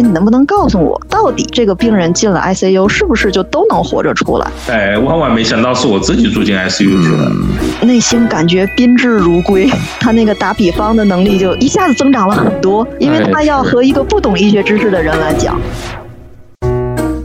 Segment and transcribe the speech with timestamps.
[0.00, 4.50] 哎，你能不能告诉我，到底这个病人进了 ICU 是不是就都能活着出来？
[4.68, 7.30] 哎，万万没想到是我自己住进 ICU 去了，
[7.82, 9.68] 内心感觉宾至如归。
[10.00, 15.60] 他那个打比方的能力就一下子增长了很多，因为他要和一个不懂医学知识的人来讲。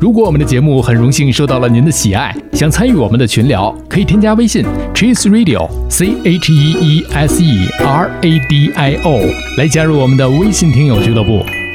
[0.01, 9.21] 如果我们的节目很荣幸受到了您的喜爱，想参与我们的群聊，可以添加微信 Cheese Radio C H E E S E R A D I O
[9.57, 11.39] 来加入我们的微信听友俱乐部。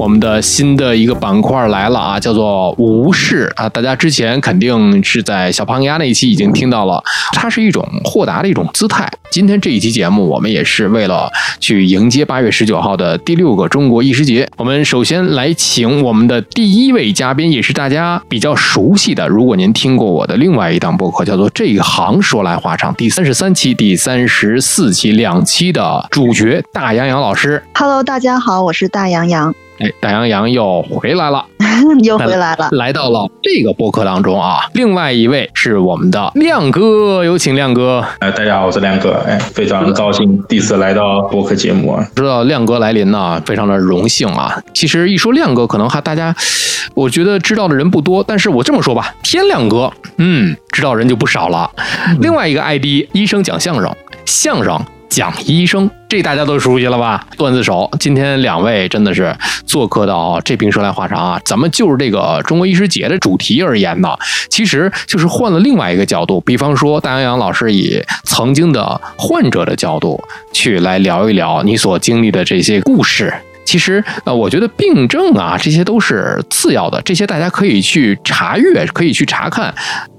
[0.00, 3.68] 我们的新的一个板块来了啊，叫做无视啊！
[3.68, 9.06] 大家之前肯定是在小胖丫那一期已经听到了，它是一种豁达的一种姿态。
[9.30, 14.48] 今天这一期节目，我们也是为了去迎接八月十九号的第六个中国医师节。
[14.56, 19.28] 我们首先来请我们的第一位嘉宾，也是大家比较熟悉的。
[19.28, 27.62] 如果您听过我的另外一档播客，叫做《这一行说来话长》第三十三期、第三十四期两期的主角大杨洋老师。
[27.74, 29.54] Hello，大家好，我是大杨洋。
[29.80, 31.42] 哎，大洋洋又回来了，
[32.04, 34.58] 又回来了，来到了这个播客当中啊。
[34.74, 38.04] 另外一位是我们的亮哥，有请亮哥。
[38.18, 39.12] 哎，大家好，我是亮哥。
[39.26, 42.06] 哎，非常高兴第一次来到播客节目啊。
[42.14, 44.62] 知道亮哥来临呢，非常的荣幸啊。
[44.74, 46.36] 其实一说亮哥，可能还大家，
[46.94, 48.22] 我觉得知道的人不多。
[48.22, 51.70] 但是我这么说吧，天亮哥，嗯，知道人就不少了。
[52.20, 53.90] 另外一个 ID，医生讲相声，
[54.26, 54.78] 相声。
[55.10, 57.26] 讲医生，这大家都熟悉了吧？
[57.36, 59.36] 段子手，今天两位真的是
[59.66, 61.40] 做客到这病说来话长啊！
[61.44, 64.08] 咱们就是这个中国医师节的主题而言呢，
[64.48, 73.34] 其实就是换了另外一个角度，比方说大杨洋老师以曾经的患者的角度去来聊一聊你所经历的这些故事。
[73.64, 79.72] 其实呃，我觉得病症啊，这些都是次要的，这些大家可以去查阅，可以去查看。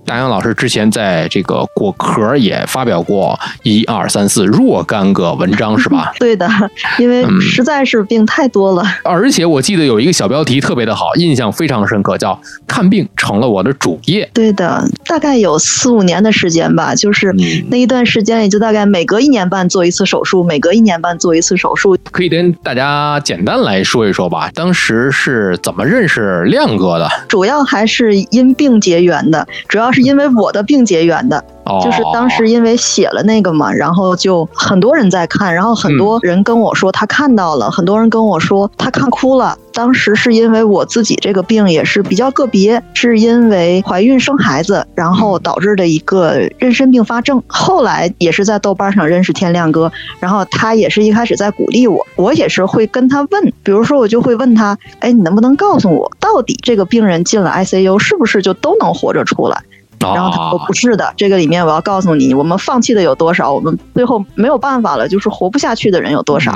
[0.05, 6.11] 大杨老师之前在这个果壳也发表过一二三四若干个文章，是吧？
[6.19, 6.49] 对的，
[6.97, 8.83] 因为实在是病太多了。
[9.03, 14.29] 而且我记得有一个小标题特别的好，印象非常深刻，叫“看病成了我的主业”。
[14.33, 17.33] 对的，大概有四五年的时间吧，就是
[17.69, 21.97] 那一段时间，也就大概每隔一年半做一次手术，每隔一年半做一次手术。
[22.11, 27.07] 可以跟大家简单来说一说吧，当时是怎么认识亮哥的？
[27.29, 29.90] 主要还是因病结缘的，主要。
[29.91, 31.43] 是因为我的病结缘的，
[31.83, 39.57] 就是当时因为写了那个嘛，然后就很多人在看，然后很多人跟我说他看到了，很多人跟我说他看哭了。
[39.73, 47.41] 当时是因为我自己这个病也是比较个别，是因为怀孕生孩子，然后导致的一个妊娠并发症。
[47.47, 59.57] 后来也是在豆瓣上认识天亮哥，然后他也是一开始在鼓励我，我也是会跟他问，比如说我就会问他，哎，你能不能告诉我，到底这个病人进了 ICU 是不是就都能活着出来？
[60.01, 66.53] 然后他说不是的，这个里面我要告诉你，我们放弃的有多少，我们最后没有办法了，就是活不下去的人有多少。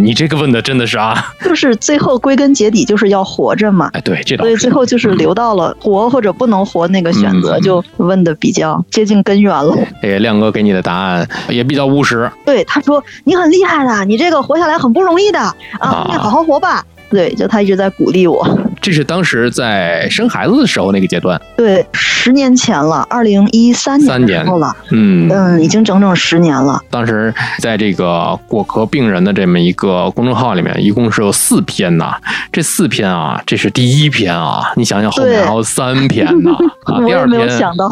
[0.00, 3.90] 你这个问的真的是啊， 就是最后归根结底就是要活着嘛。
[3.92, 9.76] 哎，对，这所以最后就是留到了活或者不能活那个选择，就问的比较接近根源了。
[10.02, 12.30] 哎，亮哥给你的答案也比较务实。
[12.44, 15.38] 对，他说你很厉害的，你这个活下来很不容易的
[15.78, 16.84] 啊，你好好活吧。
[17.10, 18.46] 对，就他一直在鼓励我。
[18.80, 21.40] 这是当时在生孩子的时候那个阶段。
[21.56, 24.74] 对，十年前了，二零一三年后了。
[24.90, 26.80] 嗯嗯，已经整整十年了。
[26.90, 32.14] 当时在这个果壳病人的这么一个公众号里面，一共是有四篇呐。
[32.52, 34.72] 这四篇啊，这是第一篇啊。
[34.76, 36.50] 你想想后面还有三篇呢。
[37.02, 37.88] 我也没有想到。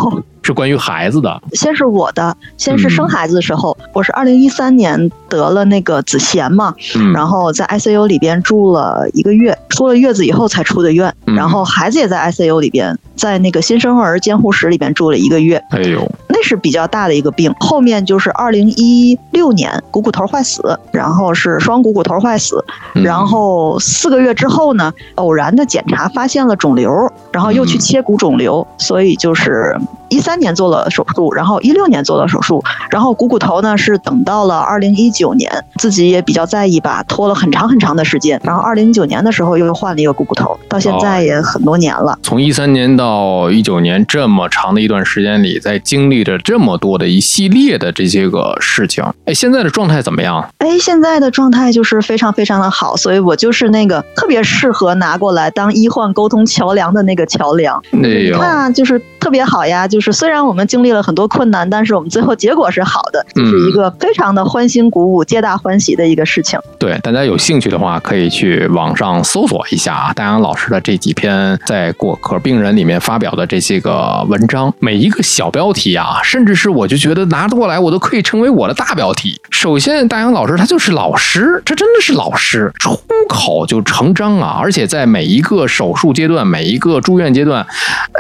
[0.47, 6.73] 是关于孩子的，先是我的，先是生孩子的时候，我是二零一三年得了那个子痫嘛，
[7.13, 17.53] 然后在 ICU 里边住了一个月，出了月子以后才出的院，然后孩子也在 ICU 里边，在那个新生儿监护室里边住了一个月，哎呦，那是比较大的一个病。
[17.59, 22.65] 后面就是二零一六年股骨头坏死，然后是双股骨头坏死，
[22.95, 29.77] 然后四个月之后呢，偶然的检查发现了肿瘤，然后又去切骨肿瘤，所以就是
[30.09, 30.36] 一三。
[30.37, 42.19] 三年做了手术，然后一六年做了手术，然后股骨头呢是等到了二零一九年，自己也比较在意吧，拖了很长很长的时间，然后二零一九年的时候又换了一个股骨头，到现在也很多年了。
[42.23, 50.47] 从一三年到一九年这么长的一段时间里，在经历着这么多的一系列的这些个事情，哎，现在的状态怎么样？
[50.59, 57.83] 哎，现在的状态就是非常非常的好，所以我就是那个特别适合拿过来当医患沟通桥梁的那个桥梁。
[57.91, 66.59] 你看，就是特别好呀，就是虽然我们经历了很多困难，但是我们最后结果是好的，就是一个非常的欢欣鼓舞、皆大欢喜的一个事情。
[66.79, 79.41] 对，大家有兴趣的话，可以去网上搜索一下啊，大杨老师的这几篇在果壳病人里面发表的这些个文章，每一个小标题啊，甚至是我就觉得拿过来，我都可以成为我的大标题。
[79.51, 84.59] 首先，大杨老师他就是老师，这真的是老师，出口就成章啊！
[84.61, 87.67] 而且在每一个手术阶段、每一个住院阶段，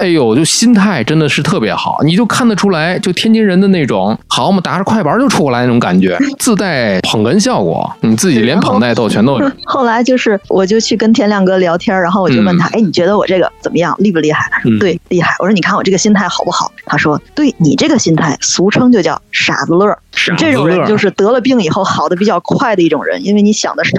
[0.00, 9.52] 哎呦，就心态真的是特别好，你就看得出来，就天津人的那种，好嘛，打着快板就出来那种感觉， 自带捧哏效果，你自己连捧带逗全都有。
[9.64, 14.48] 后来就是，我就去跟田亮哥聊天，然后我就问他，哎，你觉得我这个怎么样，厉不厉害？
[14.52, 15.34] 他说对，厉害。
[15.38, 16.70] 我说你看我这个心态好不好？
[16.86, 19.96] 他说对你这个心态，俗称就叫傻子乐。
[20.36, 23.92] 这种人就是得了病以后好的比较快的一种人，因为你想的少。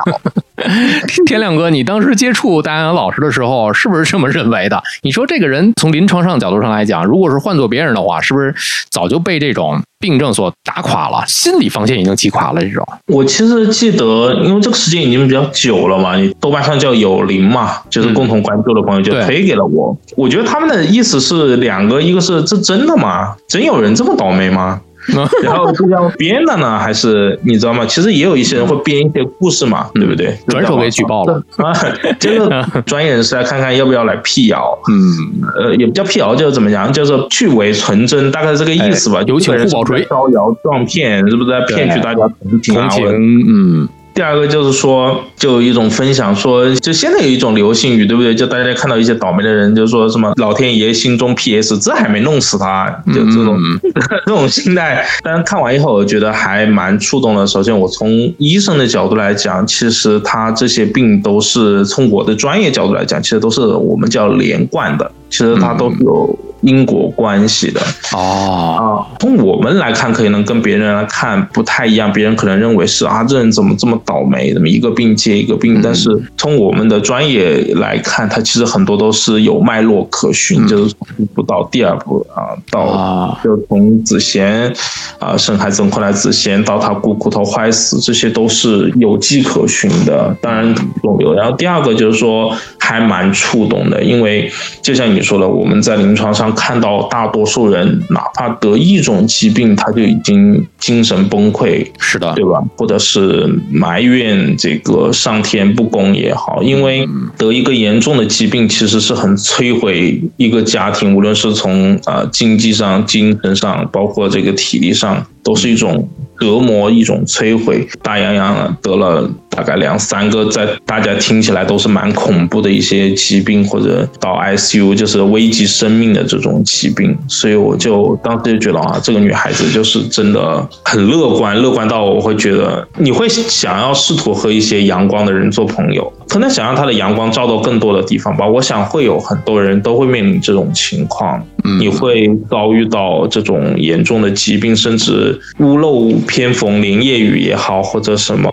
[1.27, 4.81] 天亮哥，你当时接触大安老师的时候，是不是这么认为的？
[5.03, 8.53] 你说这个人从临床上角度上来讲，如果是换做别人的话，是不是
[8.89, 12.61] 早就被这种病症所打垮了，心理防线已经击垮了？
[12.61, 19.95] 这种，我其实记得，因为这个时间已经比较久了嘛，你豆瓣上叫有灵嘛，就是共同关注的朋友就推给了我。
[20.15, 23.35] 我觉得他们的意思是两个，一个是这真的吗？
[23.47, 24.81] 真有人这么倒霉吗？
[25.43, 25.71] 然后
[26.17, 27.85] 编的呢，还是你知道吗？
[27.85, 30.37] 其实也有一些人会编一些故事嘛，对不对？
[30.47, 31.73] 转手给举报了啊！
[32.19, 32.49] 就是
[32.85, 34.77] 专业人士来看看要不要来辟谣。
[34.89, 36.91] 嗯，呃，也不叫辟谣，就是怎么讲？
[36.91, 39.21] 就是去伪存真，大概是这个意思吧。
[39.27, 42.73] 有请护宝锤，招摇撞骗，是不是在骗取大家同情？
[42.75, 43.05] 同情，
[43.47, 43.89] 嗯。
[44.17, 48.33] 第二个就是说，就有一种分享说，就现在有一种流行语，对不对？
[48.33, 51.77] 就大家看到一些倒霉的人，就说什么老天爷心中 P.S.
[51.77, 53.59] 这还没弄死他，就这种
[54.25, 55.05] 这种心态。
[55.23, 57.45] 但是看完以后，我觉得还蛮触动的。
[57.45, 58.09] 首先，我从
[58.39, 66.39] 医生的角度来讲，其实他这些病都是从我的专业角度来讲，其实都是我们叫连贯的，其实他都有。
[66.61, 67.79] 因果关系的
[68.13, 72.11] 哦啊，从我们来看，可能跟别人来看不太一样。
[72.11, 75.79] 别人可能认为是啊，这人怎么这么倒霉，怎么一个病接一个病？
[75.83, 84.75] 但是从我们的专业来看，它其实很多都是有脉络可循，就是从一步到第二步啊，到就从子痫
[85.19, 90.35] 啊，生孩子后来子痫到他骨骨头坏死，这些都是有迹可循的。
[90.41, 90.73] 当然
[91.03, 94.51] 肿瘤，然后第二个就是说还蛮触动的，因为
[94.81, 96.46] 就像你说的，我们在临床上。
[96.51, 102.61] 看到大多数人，哪怕得一种疾病，他就已经精神崩溃，是的，对吧？
[102.77, 107.07] 或者是埋怨这个上天不公也好，因为
[107.37, 116.07] 得一个严重的疾病，其实是很摧毁一个家庭，无论是从啊经济上、精神上，包括这个体力上，都是一种。
[116.39, 119.27] 折磨一种摧毁，大洋洋得了
[119.57, 138.47] 大概两三个，在大家听起来都是蛮恐怖的一些疾病，或者到 ICU 就是危及生命的这种疾病，所以我就当时就觉得啊，这个女孩子就是真的很乐观，乐观到我会觉得你会想要试图和一些阳光的人做朋友，可能想让它的阳光照到更多的地方吧。
[138.47, 141.43] 我想会有很多人都会面临这种情况，
[141.79, 145.97] 你会遭遇到这种严重的疾病，甚至屋漏。
[146.27, 148.51] 偏逢连夜雨也好，或者什么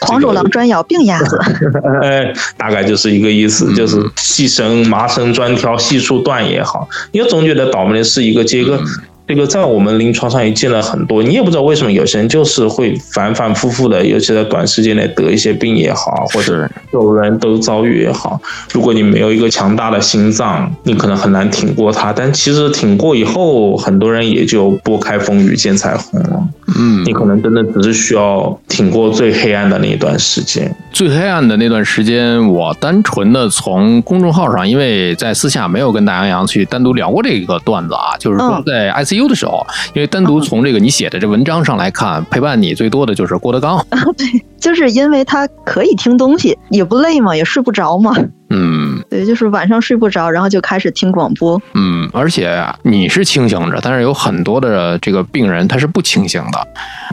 [0.00, 1.38] 黄鼠狼专咬病鸭子，
[2.02, 8.78] 哎大概就是一个意思，就是细绳麻绳专挑细处断也好，你总觉得倒霉的是一个接一个。
[9.26, 18.38] 这个在我们临床上也见了很多，你也不知道为什么有些人就是会反反复复的，尤其在短时间内得一些病也好，或者有人都遭遇也好。
[18.72, 22.12] 如果你没有一个强大的心脏，你可能很难挺过它。
[22.12, 26.46] 但其实挺过以后，很多人也就拨开风雨见彩虹了。
[26.78, 30.76] 嗯，你可能真的只是需要挺过最黑暗的那一段时间。
[30.94, 39.14] 最黑暗的那段时间，我单纯的从公众号上，因为在私下没有跟大洋洋去单独聊过这个段子啊，就是说在 IC。
[39.14, 43.84] u 的时候，因为单独从这个你写的这文章上来看，陪伴你最多的就是郭德纲。
[44.16, 48.14] 对，就是因为他可以听东西，也不累嘛，也睡不着嘛。
[48.54, 51.60] 嗯，对，就是晚上睡不着，然后就开始听广播。
[51.74, 56.66] 嗯，而且你是清醒着，但是有很多的这个病人他是不清醒的，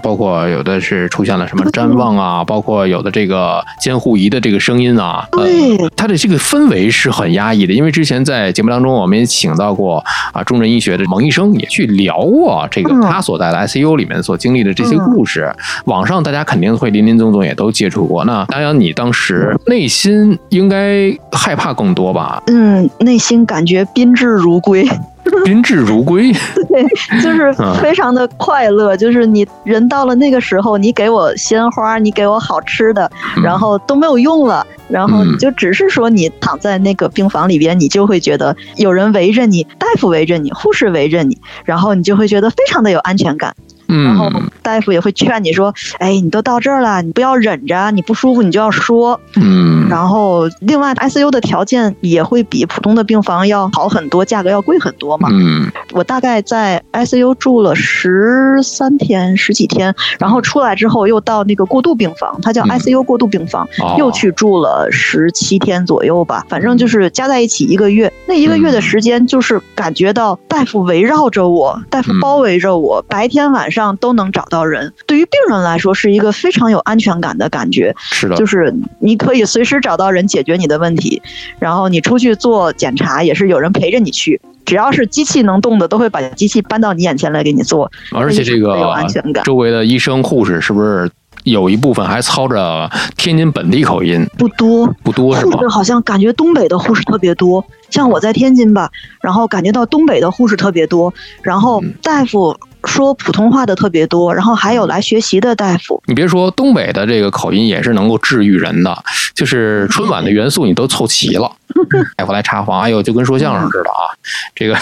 [0.03, 7.73] 包括有的是出现了什么瞻望啊，包括有的这个监护仪的这个声音啊，对，他的这个氛围是很压抑的。
[7.73, 15.51] 因为之前在节目当中，我们也请到过啊重症医学的蒙医生，也去聊过这个他所在的 ICU 里面所经历的这些故事。
[15.85, 18.23] 网上大家肯定会林林总总也都接触过。
[18.25, 22.41] 那当然，你当时内心应该害怕更多吧？
[22.47, 24.87] 嗯，内心感觉宾至如归。
[25.45, 26.33] 宾至如归，
[26.67, 26.83] 对，
[27.21, 28.97] 就是非常的快乐。
[28.97, 33.09] 就是你人到了那个时候，你给我鲜花，你给我好吃的，
[33.41, 43.55] 然后都没有用了，然后你就只是说你躺在那个病房里边，你就会觉得有人围着你，大夫围着你，护士围着你，然后你就会觉得非常的有安全感。
[43.87, 44.27] 然后
[44.63, 49.80] 大夫也会劝你说：“哎，你都到这儿了，你不要忍着，你不舒服你就要说。”嗯。
[49.91, 55.27] 然后另外，ICU 的条件也会比普通的病房要好很多，价格要贵很多嘛。
[55.31, 55.69] 嗯。
[55.91, 63.67] 我大概在 ICU 住了十三天十几天，然后出来之后又到那个过渡病房，它叫 ICU 过渡病房，
[63.97, 66.45] 又去住了十七天左右吧。
[66.47, 68.09] 反正就是加在一起一个月。
[68.25, 73.81] 那一个月的时间，就是感觉到大夫围绕着我，大夫包围着我，白天晚上。
[73.81, 77.91] 上都能找到人，对于病人来说是一个非常有安全感的感觉。
[77.97, 81.21] 是的，就是你可以随时找到人解决你的问题，
[81.59, 87.91] 然后你出去做检查也是有人陪着你去，只要是机器能动的，都会把机器搬到你眼前来给你做。
[88.11, 91.09] 而且这个有安全感，周围的医生护士是不是
[91.43, 94.25] 有一部分还操着天津本地口音？
[94.37, 95.57] 不多，不多是吗？
[95.57, 102.55] 护士好像感觉东北的护士特别多，像我在天津吧，然后感觉到东北的护士特别多，然后大夫。
[102.85, 106.01] 说普通话的特别多，然后还有来学习的大夫。
[106.05, 111.51] 你别说，东北的这个口音也是能够治愈人的，就是春晚的元素你都凑齐了。
[112.17, 114.13] 大夫来查房，哎呦，就跟说相声似的啊，
[114.55, 114.75] 这个。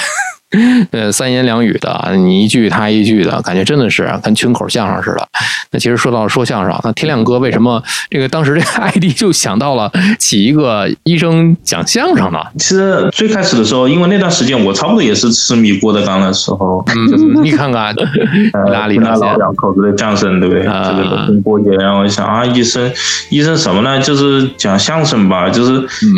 [0.92, 5.28] 呃，三言两语的，你一句他一句的感觉，真的是跟群口相声似的。
[5.72, 12.40] 那其实说到说相声，那天亮哥为什么这个当时这个 ID 就想到了起一个医生讲相声呢？
[12.58, 17.94] 其实最开始的时候，因为那段时间我差不多也是痴迷郭德纲的时候，嗯，你看看
[18.72, 20.64] 哪里那老两口子的相声，对不对？
[20.64, 22.92] 这个听郭姐，然后我想啊，医生，
[23.30, 24.00] 医生什么呢？
[24.00, 25.74] 就是讲相声吧，就是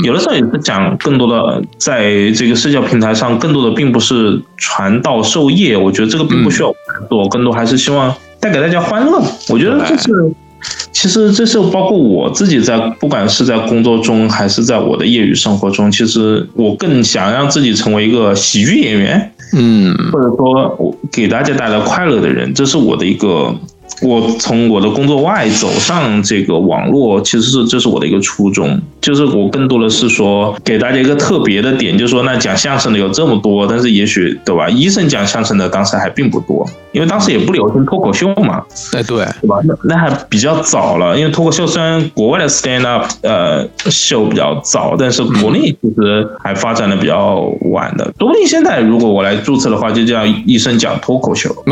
[0.06, 4.21] 有的时候也是讲更多的，在这个社交平台上，更多的并不是。
[4.58, 6.74] 传道授业，我觉得这个并不需要
[7.10, 9.22] 做，更多还是希望带给大家欢乐。
[9.50, 10.10] 我觉得这是，
[10.92, 23.56] 其实这是包括我自己在，不管是在工作中还是在我的业余生活中，其实我更想让自己成为一个喜剧演员，嗯，或者说我给大家带来快乐的人，这是我的一个。
[24.02, 34.68] 我从我的工作外走上这个网络，其实是这是我的一个初衷，就是我更多的是说给大家一个特别的点，就是说那讲相声的有这么多，但是也许对吧？
[34.70, 39.58] 医生讲相声的当时还并不多，因为当时也不流行脱口秀嘛，哎对，对吧？
[39.66, 48.06] 那那还比较早了，因为脱口秀虽然国外的 stand up 呃秀比较早，但是国内其实还发展的比较晚的。
[48.18, 51.54] 说不定现在如果我来注册的话，就叫医生讲脱口秀。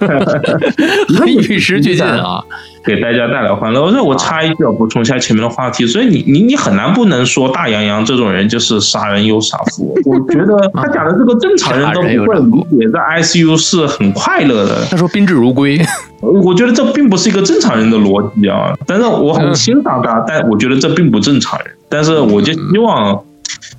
[1.34, 2.42] 与时俱进啊，
[2.84, 3.82] 给大家带来欢乐。
[3.82, 5.86] 我说我插一句，要补充一下前面的话题。
[5.86, 9.94] 所以你你你很难不能说大洋洋这种人就是杀人又杀父。
[10.04, 14.84] 我觉得他讲的这个正常人都不会理解，在 ICU 是很快乐的。
[14.90, 15.80] 他说宾至如归，
[16.20, 18.72] 我觉得这并不是一个正常人的逻辑啊。
[18.86, 21.68] 但是我很欣赏他，但我觉得这并不正常人。
[21.88, 23.20] 但是我就希望。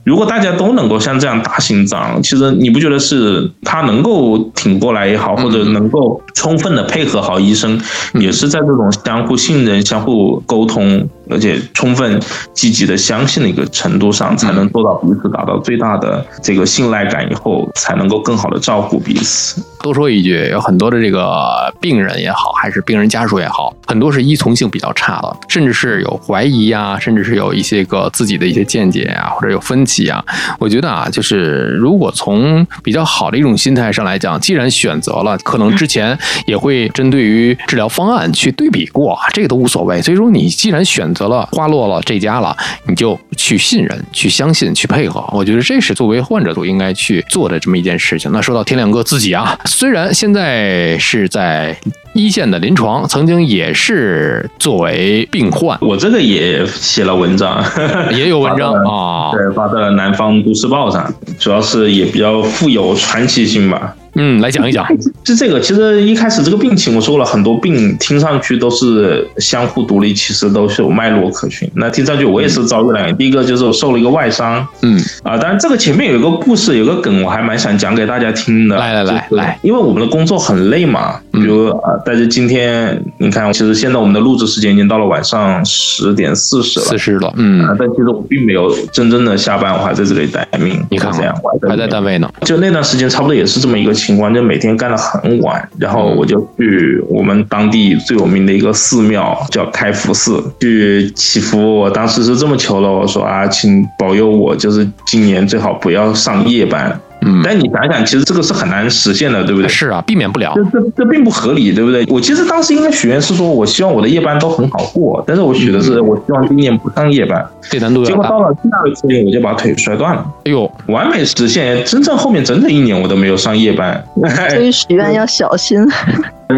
[0.04, 7.80] 如果大家都能够像这样大心脏，其实你不觉得是他能够挺过来也好，或者能够充分的配合好医生，
[8.14, 11.08] 也是在这种相互信任、相互沟通。
[11.30, 12.20] 而且充分
[12.54, 19.64] 积极的相信的一个程度上，才能做到彼此达到最大的这个信赖感，以后才能够更好的照顾彼此。
[19.82, 30.22] 多说一句，有很多的这个病人也好，还是病人家属也好，很多是依从性比较差的，甚至是有怀疑啊，甚至是有一些个自己的一些见解啊，或者有分歧啊。
[30.60, 40.02] 我觉得啊，就是如果从比较好的一种心态上来讲，既然选择了，可能之前也会针对于治疗方案去对比过，这个都无所谓。
[40.02, 41.32] 所以说，你既然选择。
[41.32, 42.54] 了，花落了这家了，
[42.88, 45.24] 你就去信任、去相信、去配合。
[45.32, 48.30] 我觉得这是作为患者都应该去做的这么一件事情。
[48.34, 51.74] 那说到天亮哥自己啊，虽然现在是在
[52.14, 57.64] 一线的临床，曾经也是作为病患，我这个也写了文章，
[58.12, 63.96] 也有文章啊，对，发在了《南方都市报》上，主要是也比较富有传奇性吧。
[64.16, 64.86] 嗯，来讲一讲。
[65.24, 71.70] 是这个，其实一开始这个病情，我说了很多病，听上去都是相互独立，其实都是有脉络可循。
[71.76, 78.76] 那听上去我也是遭遇了，第一个就是我受了一个外伤，嗯啊，当然这个前面有一个故事，有个梗，我还蛮想讲给大家听的。
[78.76, 90.84] 来来来来，因为我们的工作很累嘛，比如啊，但是今天你看，其实现在我们的录制时间已经到了晚上十点四十了，四十了，嗯，但其实我并没有真正的下班，我还在这里待命。
[90.90, 92.32] 你看这样我，还在单位呢。
[92.42, 101.76] 就那段时间，差不多也是这么一个情况，就每天干得很晚，然后我就去我们当地最有名的一个寺庙，叫开福寺，去祈福。
[101.76, 107.00] 我当时是这么求了，我说啊，请保佑我，就是今年最好不要上夜班。
[107.24, 109.70] 嗯，但你想想，其实这个是很难实现的，对不对？
[109.70, 110.54] 是啊，避免不了。
[110.56, 112.06] 这这这并不合理，对不对？
[112.10, 117.46] 我其实当时应该许愿是说，我希望我的夜班都很好过，但是我许的是，我希望今年不上夜班。
[117.70, 120.26] 这难度结果到了第二个月，我就把腿摔断了。
[120.46, 121.84] 哎呦，完美实现！
[121.86, 124.04] 真正后面整整一年，我都没有上夜班。
[124.50, 125.78] 所以许愿要小心。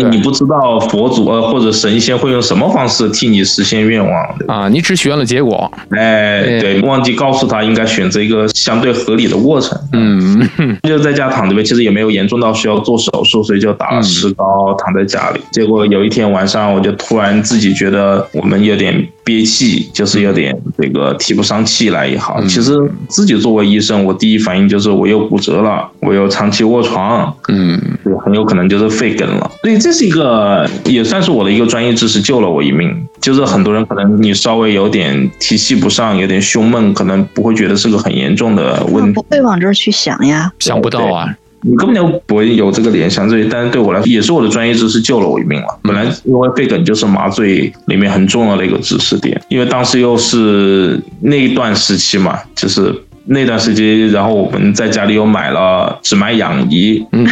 [0.10, 4.14] 你不知道佛祖呃或者神仙会用什么方式替你实现愿望
[4.48, 4.68] 啊？
[4.70, 9.78] 你只许愿了结果，哎，对，忘记告诉他应该选择一个相对合理的过程。
[9.92, 10.50] 嗯，
[10.84, 15.42] 就在家躺着呗，其实也没有严重到需要做手术，所以就打了石膏，躺在家里。
[15.52, 22.42] 结果有一天晚上，我就突然自己觉得我们有点憋气，就是有点这个提不上气来也好。
[22.44, 22.78] 其实
[23.08, 29.52] 自己作为医生，我第一反应就是我又骨折了，我又长期卧床，嗯，对，很有可能就是肺梗了。
[29.62, 32.94] 所以这是一个也算是我的一个专业知识救了我一命。
[33.22, 43.28] 就是很多人可能你稍微有点提气不上，有点胸闷，可能不会觉得是个很严重的问题，不会往这儿去想呀，想不到啊，你根本就不会有这个联想。
[43.30, 45.80] 这些但是对我来说，也是我的专业知识救了我一命了。
[45.84, 52.94] 本来因为肺梗就是麻醉里面很重要的一个知识点，因为当时又是那一段时期嘛，就是
[53.26, 57.26] 那段时间，然后我们在家里又买了指脉氧仪，嗯，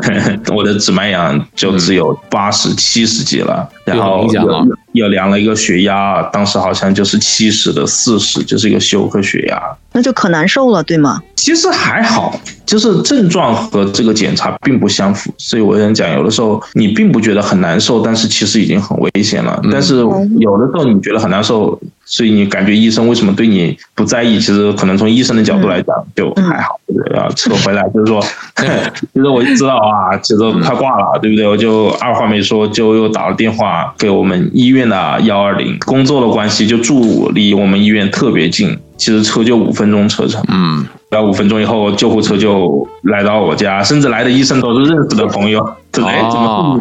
[0.54, 9.60] 我的指脉氧就只有八十七十几了，然后又又量了一个血压，当时好像就是七十的四十，就是一个休克血压，
[9.92, 11.22] 那就可难受了，对吗？
[11.36, 19.60] 其实还好，就是症状和这个检查并不相符，所以我想讲，有的时候你并不觉得很难受，但是其实已经很危险了。
[19.70, 19.96] 但是
[20.38, 24.38] 有的时候你觉得很难受，所以你感觉医生为什么对你不在意？
[24.38, 27.16] 其实可能从医生的角度来讲就还好，对不对？
[27.16, 28.22] 要扯回来就是说，
[29.12, 31.46] 其实我就知道啊，其实快挂了，对不对？
[31.46, 38.78] 我就二话没说就又打了电话给我们医院的幺二零，工作的关系就住离我们医院特别近。
[38.96, 46.78] 其实车就五分钟车程，嗯，然后五分钟以后救护车就来到我家，甚至来的医生都是认识的朋友，对，怎么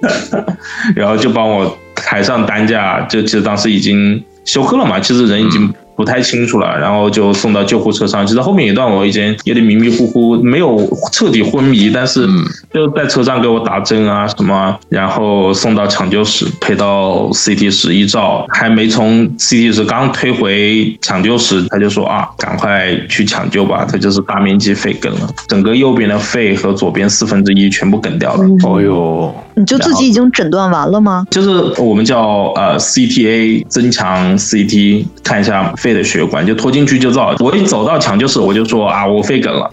[0.96, 5.72] 然后就帮我抬上担架，就其实当时已经休克了嘛，其实人已经。
[5.96, 8.26] 不太清楚了，然后就送到救护车上。
[8.26, 12.26] 其实后面一段我已经有点迷迷糊糊，没有彻底昏迷，但是
[12.72, 28.44] 就在车上给我打针啊什么，然后送到抢救室，推到 CT 室一照，还没从 CT 室刚推回抢救室，他就说啊，赶快去抢救吧，他就是大面积肺梗了，整个右边的肺和左边四分之一全部梗掉了。
[28.64, 31.26] 哦呦，你就自己已经诊断完了吗？
[31.30, 35.90] 就是我们叫呃 CTA 增强 CT 看一下肺。
[35.90, 39.68] 的血管就拖进去就照，我一走到抢救室我就说啊，我肺梗了，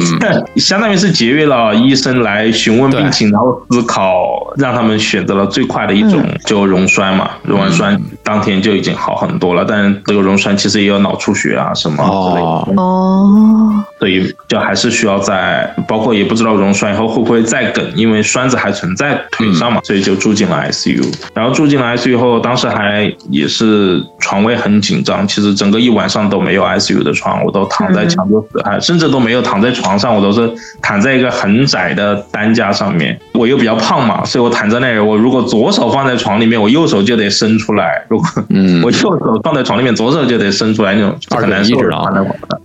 [0.56, 4.12] 相当于是节约了医生来询问病情，然后思考，
[4.58, 9.64] 让他们选择了最快的一种，就溶栓嘛，溶完栓当天就已经好很多了。
[9.66, 12.42] 但这个溶栓其实也有脑出血啊什么之类
[12.76, 12.82] 的。
[12.82, 21.02] 哦，所以就还是需要在，包括也不知道溶栓以后会不会再梗，因为栓子还存在腿上嘛，所以就住进了 ICU。
[21.32, 25.54] 然后住进了 ICU 后，当时还也是床位很紧张，其实。
[25.54, 33.16] 整个一晚上都没有 ICU 的床，我都躺在抢救室，还甚至都没有躺在床上，我都是躺在一个很窄的担架上面。
[33.34, 42.02] 我又比较胖嘛，所以我躺在那里，我如果左手放在床里面，我右手就得伸出来；如果嗯 我右手放在床里面，左手就得伸出来，那种很难受啊。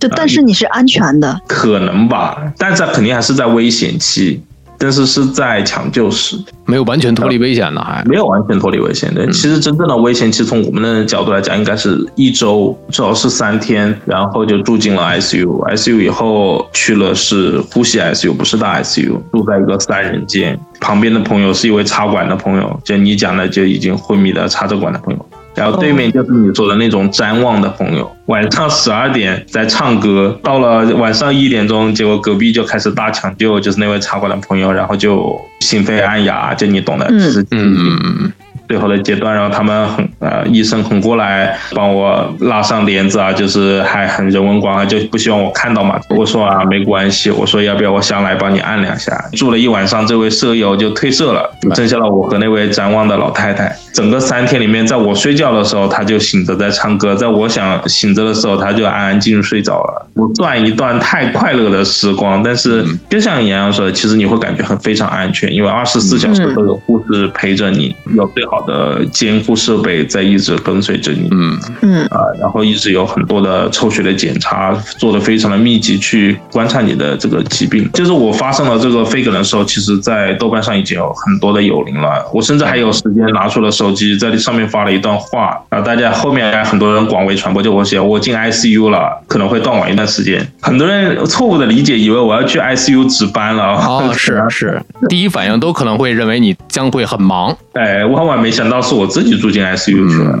[0.00, 4.42] 就但是你是安全的，可能吧，但是肯定还是在危险期。
[4.82, 9.26] 但是是在抢救室，没有完全脱离危险呢，还没有完全脱离危险的。
[9.26, 15.76] 其实真正的危险，其实从我们的角度来讲，应该是一周，至少是三天，然后就住进了 ICU。
[15.76, 20.58] ICU 以后去了是呼吸 ICU，不是大 ICU，住在一个三人间。
[20.80, 25.26] 旁边的朋友是一位插管的朋友，就你讲的就已经昏迷的插着管的朋友。
[25.54, 38.32] 然后对面就是你说的那种瞻望的朋友，晚上十二点在唱歌，到了晚上一点钟，结果隔壁就开始大抢救，就是那位茶馆的朋友，然后就心肺按压，就你懂的，嗯嗯嗯，
[38.70, 45.98] 最后的阶段，然后他们很呃医生很过来帮我拉上帘子啊，就是还很人文关怀，就不希望我看到嘛。
[46.10, 49.10] 我说啊没关系，我说要不要我下来帮你按两下。
[49.32, 53.74] 住了一晚上，这位舍友就退社了，剩下了我和那位展望的老太太。
[53.92, 60.06] 整个三天里面，在我睡觉的时候，他就醒着在唱歌；在我想醒着的时候，他就安安静静睡着了。
[60.14, 71.28] 不算一段太快乐的时光，但是就像杨洋说的，其实你会感觉很非常安全，因为二十四小时都有护士陪着你，有最好的监护设备在一直跟随着你。
[71.30, 77.88] 嗯嗯啊，然后一直有很多的抽血的检查，做的非常的密集，去观察你的这个疾病。
[77.92, 82.24] 就是我发生了这个肺梗的时候，其实在豆瓣上已经有很多的友邻了。
[82.32, 90.46] 我甚至还有时间拿出了手机，在上面发了一段话啊，大家后面很多人广为传播，就我写我进 ICU 了，可能会断网一段时间。
[90.60, 93.74] 很多人错误的理解，以为我要去 ICU 值班了。
[93.74, 97.56] 哦，是是，第一反应都可能会认为你将会很忙。
[97.74, 100.38] 哎，万万没想到是我自己住进 ICU 去了。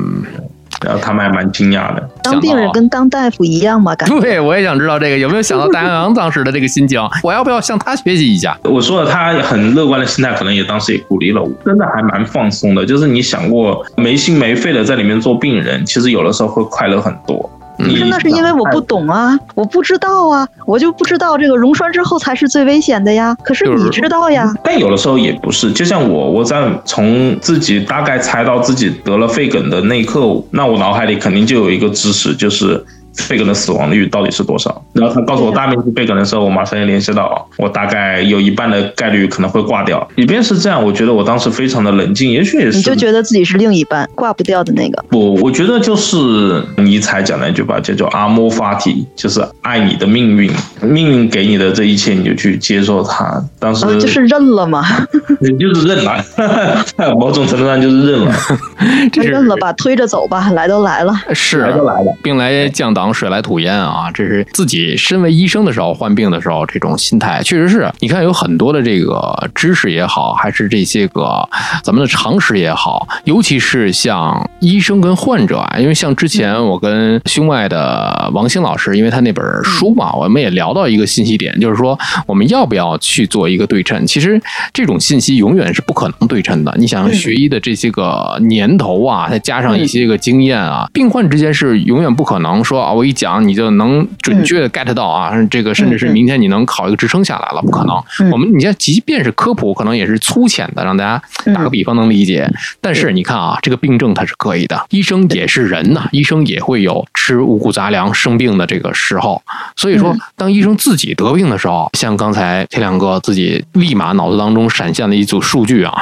[0.82, 2.08] 然后他们还蛮惊讶的。
[2.22, 3.94] 当病人跟当大夫一样嘛？
[3.94, 6.98] 感觉对，我也想知道这个有没有想到大杨洋当时的这个心情？
[7.22, 8.56] 我要不要向他学习一下？
[8.64, 12.86] 我说了，他很乐观的心态，可能也当时也鼓励了我，真的还蛮放松的。
[12.86, 17.50] 就是你想过没心没肺的在里面做病人，其实有的时候会快乐很多。
[17.82, 23.36] 不是，那是因为我不懂啊，我不知道啊，我就不知道这个溶栓之后才是最危险的呀。
[23.42, 24.52] 可是你知道呀。
[24.62, 32.84] 但有的时候也不是，就像我，我在从自己大概猜到自己得了肺梗的那一刻，那我脑海里肯定就有一个知识，就是。
[33.14, 34.82] 肺梗的死亡率到底是多少？
[34.92, 40.06] 然后他告诉我大面积肺梗的时候，我马上就联系到，我大概有一半的概率可能会挂掉。
[40.16, 45.02] 即便是这样，我觉得我当时非常的冷静，也许也是你就觉得自己是另一半挂不掉的那个。
[45.08, 50.50] 不，我觉得就是尼采讲的一句话，叫做阿莫法体，就是爱你的命运，
[50.82, 53.42] 命运给你的这一切，你就去接受它。
[53.58, 54.84] 当时就是认了嘛，
[55.40, 56.24] 你就是认了，
[57.18, 58.32] 某种程度上就是认了，
[59.14, 62.99] 认了吧，推着走吧，来都来了，是来都来了，兵来将挡。
[63.14, 71.48] 水来土掩啊，这是自己身为医生的时候患病的时候这种心态，确实是你看有很多的这个知识也好，还是这些个
[71.82, 84.06] 咱们的常识也好，尤其是像医生跟患者啊，因为像之前我跟胸外的王兴老师，因为他那本书嘛，我们也聊到一个信息点，就是说我们要不要去做一个对称？
[84.06, 84.40] 其实
[84.72, 86.74] 这种信息永远是不可能对称的。
[86.76, 92.92] 你想学医的这些个年头啊，再加上一些个经验啊，病患之间是永远不可能说啊。
[92.92, 98.30] 我一讲你就能准确的 get 到啊，这个甚至是明天你能考一个职称下来了，不可能。
[98.32, 101.22] 我们你像，即便是科普，可能也是粗浅的，让大家
[101.54, 102.50] 打个比方能理解。
[102.80, 109.40] 但是你看啊，这个病症它是可以的，医生也是人呐，医生也会有吃五谷杂粮生病的这个时候。
[109.76, 115.94] 所以说，当医生自己得病的时候，像刚才天亮哥自己立马脑子当中闪现了一组数据啊，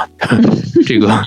[0.87, 1.23] 这个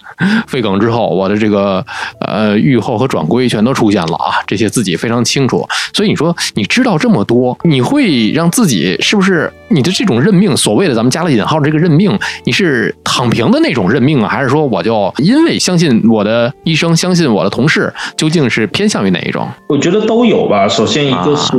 [0.48, 1.86] 肺梗之后，我的这个
[2.20, 5.51] 呃预后和转归全都出现了啊，这些自己非常清楚。
[5.94, 10.56] 所以你说你知道这么多，你会让自己是不是你的这种认命？
[10.56, 12.12] 所谓的咱们加了引号的这个认命，
[12.46, 19.48] 你是躺平的那种认命啊，还是说我就因为相信我的医生，相信我的同事，究竟是偏向于哪一种？
[19.68, 20.68] 我觉得都有吧。
[20.68, 21.56] 首先一个是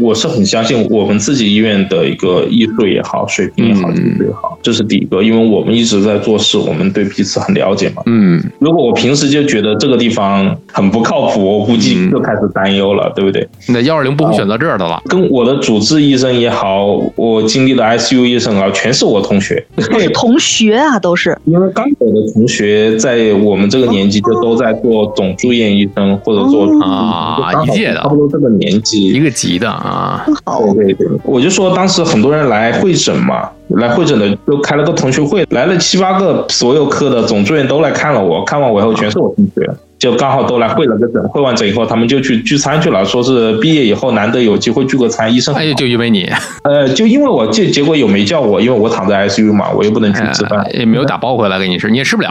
[0.00, 8.02] 我是很相信我们自己医院的一个医术也好，水平也好，技术也好，这是第一个，因为我们一直在做事，我们对彼此很了解嘛。
[8.06, 13.46] 嗯，如果我平时就觉得这个地方很不靠谱，我估计就开始担忧了，对不对？
[13.68, 15.00] 那幺二零不会选择这儿的了。
[15.06, 16.86] 跟我的主治医生也好，
[17.16, 19.64] 我经历的 ICU 医生啊，全是我同学。
[20.12, 21.36] 同学啊，都是。
[21.44, 30.26] 因为刚走的同学在我们这个年纪就都在做总住院医生，或者做啊一届的，差不多这个年纪一个级的啊。
[30.44, 39.70] 好，对对对，我就说当时很多人来会诊嘛，来会诊的都开了个同学会，来了七八个，所有科的总住院都来看了我，看完我以后全是我同学。
[40.04, 45.32] 就刚好都来会了个诊，会完诊以后，他们就去聚餐去了，说是毕业以后难得有机会聚个餐。
[45.34, 46.30] 医生，哎，就因为你，
[46.62, 52.30] 呃，就因为我结结果有没叫我，因为我躺在 ICU 嘛，我又不能去吃饭，也没有打包回来给你吃，你也吃不了。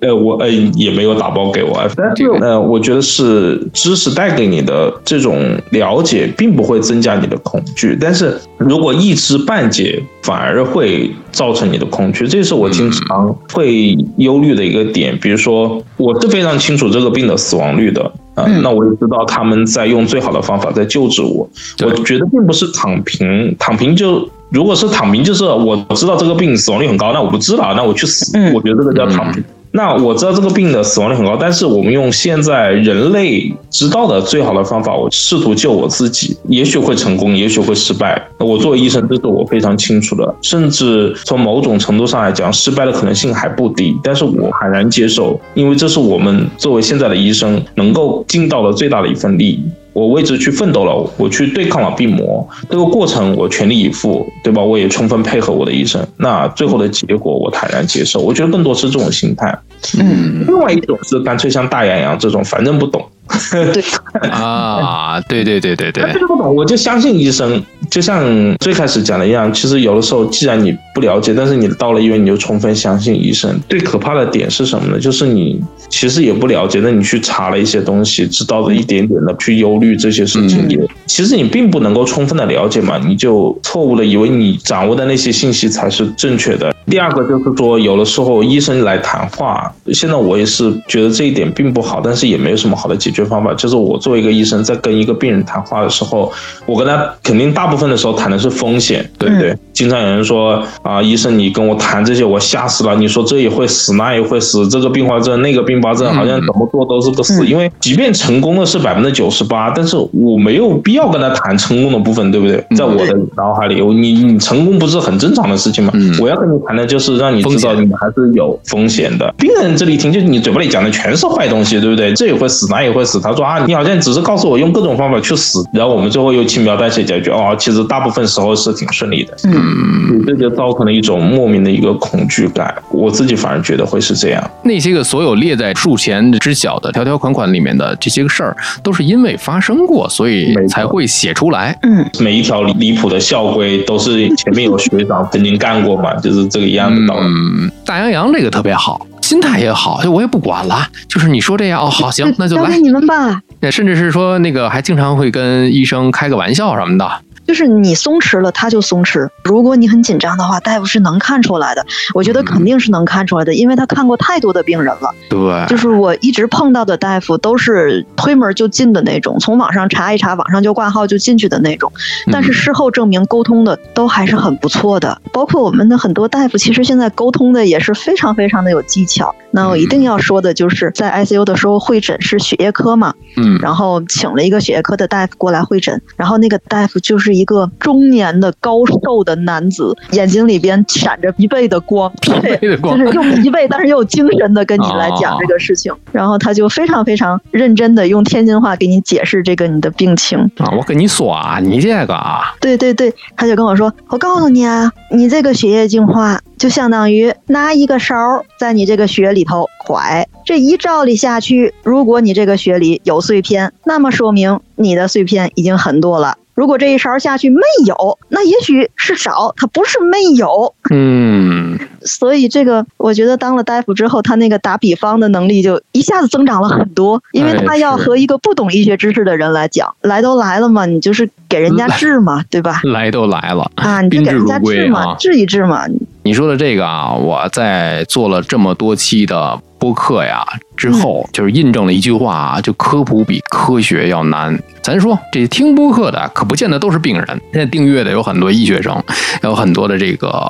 [0.00, 5.38] 呃，我呃也没有打包给我，但是呃，我觉得是知识带给你的这种
[5.72, 15.14] 了解，并不会增加你的恐惧，但是如果一知半解，反而会造成你的恐惧，这是我经常会忧虑的一个点。
[15.20, 18.02] 比如说，我是非常清楚这个病的死亡率的
[18.34, 21.48] 啊，那我也知道他们在用最好的方法在救治我。
[21.84, 28.38] 我觉得并不是躺平，躺平就如果是躺平，就是我知道这个病死亡率很高，那我不治了，那我去死。
[28.54, 29.42] 我觉得这个叫躺平。
[29.74, 38.22] 那我知道这个病的死亡率很高，但是我们用现在人类知道的最好的方法，我试图救我自己，也许会成功，也许会失败。
[38.38, 40.34] 我作为医生，这是我非常清楚的。
[40.42, 43.96] 甚至从某种程度上来讲，失败的可能性还不低。
[44.04, 49.64] 但是我坦然接受，因为这是我们作为现在的医生能够尽到的最大的一份力。
[49.92, 54.62] 我为之去奋斗了，我去对抗了病魔，这个过程我全力以赴，对吧？
[54.62, 58.20] 我也充分配合我的医生，那最后的结果我坦然接受。
[58.20, 59.58] 我觉得更多是这种心态。
[59.98, 63.04] 嗯，另外一种是干脆像大洋洋这种，反正不懂。
[63.50, 63.82] 对
[64.30, 67.62] 啊，对对对对对，不懂我就相信医生。
[67.90, 68.24] 就像
[68.58, 73.60] 最开始讲的一样，其实有的时候，既然你不了解，但是你到了医院，你就充分相信医生。
[73.68, 74.98] 最可怕的点是什么呢？
[74.98, 86.74] 就是你其实也不了解，那你去查了一些东西，知道的一点点的去忧虑这些事情，也其实你并不能够充分的了解嘛，你就错误的以为你掌握的那些信息才是正确的。
[86.86, 93.52] 第二个就是说，有的时候医生来谈话，现在我也是觉得这一点并不好，但是也没有什么好的解决方法。
[93.54, 96.32] 就是我作为一个医生，在跟一个病人谈话的时候，
[96.66, 99.56] 我跟他肯定大部分的时候谈的是风险，对不对？
[99.72, 102.96] 经常有人说啊，医生你跟我谈这些，我吓死了。
[102.96, 107.46] 你说这也会死，那也会死，这个并发症那个并发症，好像怎么做都是个死。
[107.46, 112.64] 因为即便成功的是百分之九十八，但是我没有必要跟他谈成功的部分，对不对？
[112.76, 115.92] 在我的脑海里，你你成功不是很正常的事情吗？
[116.20, 116.72] 我要跟你谈。
[116.72, 119.30] 的就是让你知道你还是有风险的。
[119.36, 122.10] 病人这里听，就你嘴巴里讲的全是坏东西，对不对？
[122.14, 123.11] 这也会死，那也会死。
[123.20, 127.30] 他说啊，你好像只是告诉我用各种方法去死，然后我们最后又轻描淡写解决。
[127.30, 129.36] 哦，其实大部分时候是挺顺利的。
[129.44, 132.74] 嗯，这就造成了一种莫名的一个恐惧感。
[132.90, 134.50] 我自己反而觉得会是这样。
[134.62, 141.78] 那些个所有列在术前知晓的条条款款里面的这些个事儿，都是因为发生过，所以才会写出来。
[141.82, 146.62] 嗯，每一条离谱的校规都是前面有学长曾经干过嘛，就是这。
[146.62, 147.26] 一样的道理。
[147.26, 153.40] 嗯，大洋洋这个特别好，心态也好，就我也不管了，就是你说这样哦，好行，那就来，交给你们吧。
[153.70, 157.10] 甚至是说那个还经常会跟医生开个玩笑什么的。
[157.46, 159.28] 就是你松弛了，他就松弛。
[159.44, 161.84] 如果你很紧张的话，大夫是能看出来的。
[162.14, 165.10] 我觉得肯定是能看出来的，因为他看过太多的病人了。
[165.28, 171.92] 对，就是我一直碰到的大夫都是推门就进的那种，从网上查一查，网上就挂号就进去的那种。
[172.30, 179.34] 但是事后证明沟通的都还是很不错的，包括我们的很多大夫，其实现在沟通的也是非常非常的有技巧。
[179.50, 208.16] 那我一定要说的就是在 ICU 的时候会诊是血液科嘛，嗯，然后请了一个血液科的大夫过来会诊，然后那个大夫就是一个中年的高瘦的男子，眼睛里边闪着疲惫的光， 疲惫的光，就是又疲惫但是又有精神的跟你来讲这个事情，然后他就非常非常认真的用天津话给你解释这个你的病情啊，我跟你说啊，你这个啊，对对对，他就跟我说，我告诉你啊，你这个血液净化就相当于拿一个勺
[208.58, 209.42] 在你这个血里。
[209.44, 216.36] 头坏，这一照理下去，如果你这个血里有碎片，那么说明你的碎片已经很多了。
[216.54, 220.74] 如果这一勺下去没有，那也许是少，它不是没有。
[220.90, 232.80] 嗯，所以这个我觉得当了大夫之后，他那个打比方的能力就一下子增长了很多，因为他要和一个不懂医学知识的人来讲，来都来了嘛，你就是给人家治嘛，对吧？
[232.84, 235.86] 来都来了啊，你就给人家治嘛，治一治嘛。
[236.24, 240.44] 你说的这个啊，我在做了这么多期的播客呀
[240.82, 244.58] 之后，就是印证了一句话啊，就科普比科学要难。
[244.82, 249.00] 咱说这听播客的可不见得都是病人，现在订阅的有很多医学生，
[249.44, 250.44] 有很多的这个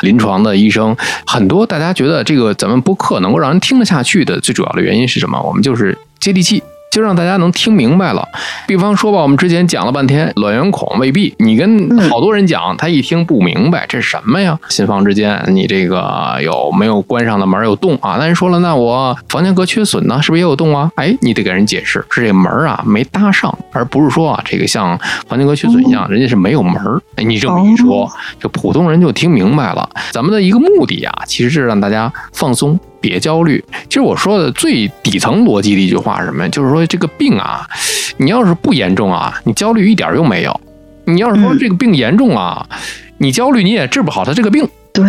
[0.00, 5.38] 临床的医生，很多大家觉得这个咱们播客能够让人听得下去的最主要的原因是什么？
[5.42, 6.62] 我们就是接地气。
[6.94, 8.24] 就让大家能听明白了。
[8.68, 14.56] 比方说吧，我们之前讲了半天卵圆孔未闭，你跟好多人讲，他一听不明白这是什么呀？
[14.68, 18.14] 心房之间你这个有没有关上的门有洞啊？
[18.20, 20.88] 那人说了，那我房间隔缺损呢，是不是也有洞啊？
[20.94, 26.80] 哎，你得给人解释，是这门啊没搭上，而不是说啊这个像房间隔缺损一样，人家是没有门。
[27.16, 29.90] 哎，你这么一说，就普通人就听明白了。
[30.12, 32.78] 咱们的一个目的啊，其实是让大家放松。
[33.08, 33.62] 别焦虑。
[33.88, 36.48] 其实我说的最底层逻辑的一句话是什么？
[36.48, 37.66] 就是说这个病啊，
[38.16, 40.52] 你要是不严重啊，你焦虑一点用没有；
[41.04, 42.66] 你要是说这个病严重啊，
[43.18, 44.66] 你焦虑你也治不好他这个病。
[44.92, 45.04] 对，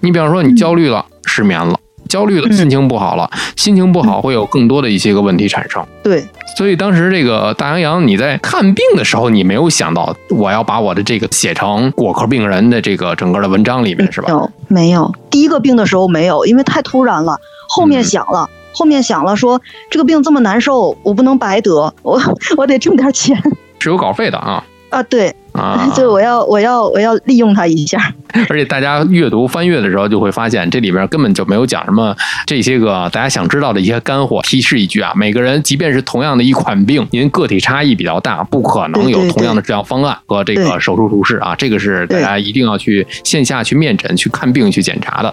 [0.00, 1.78] 你比方说你焦虑了，失眠了。
[2.08, 5.84] 焦虑了，心情不好了，心情不好会有更多的一些个问题产生。
[6.02, 6.24] 对，
[6.56, 14.30] 所以当时这个大洋洋，你在看病的时候，你没有想到我要把我的这个写成果壳病人的这个整个的文章里面是吧？
[14.30, 15.12] 有没有？
[15.30, 17.38] 第一个病的时候没有，因为太突然了。
[17.68, 22.20] 后面想了，后面想了，说这个病这么难受，我不能白得，我
[22.56, 23.36] 我得挣点钱，
[23.80, 24.64] 是有稿费的啊。
[24.90, 25.34] 啊，对。
[25.54, 27.98] 啊， 就我要我要我要利用它一下。
[28.48, 32.14] 而且大家阅读翻阅的时候，就会发现这里边根本就没有讲什么
[32.46, 34.40] 这些个大家想知道的一些干货。
[34.42, 41.54] 提示一句啊，每个人即便是同样的一款病，您个体差异比较大，不可能有同样的治疗方案和这个手术图示啊。
[41.56, 45.28] 这个是大家一定要去线下去面诊、去看病、去检查的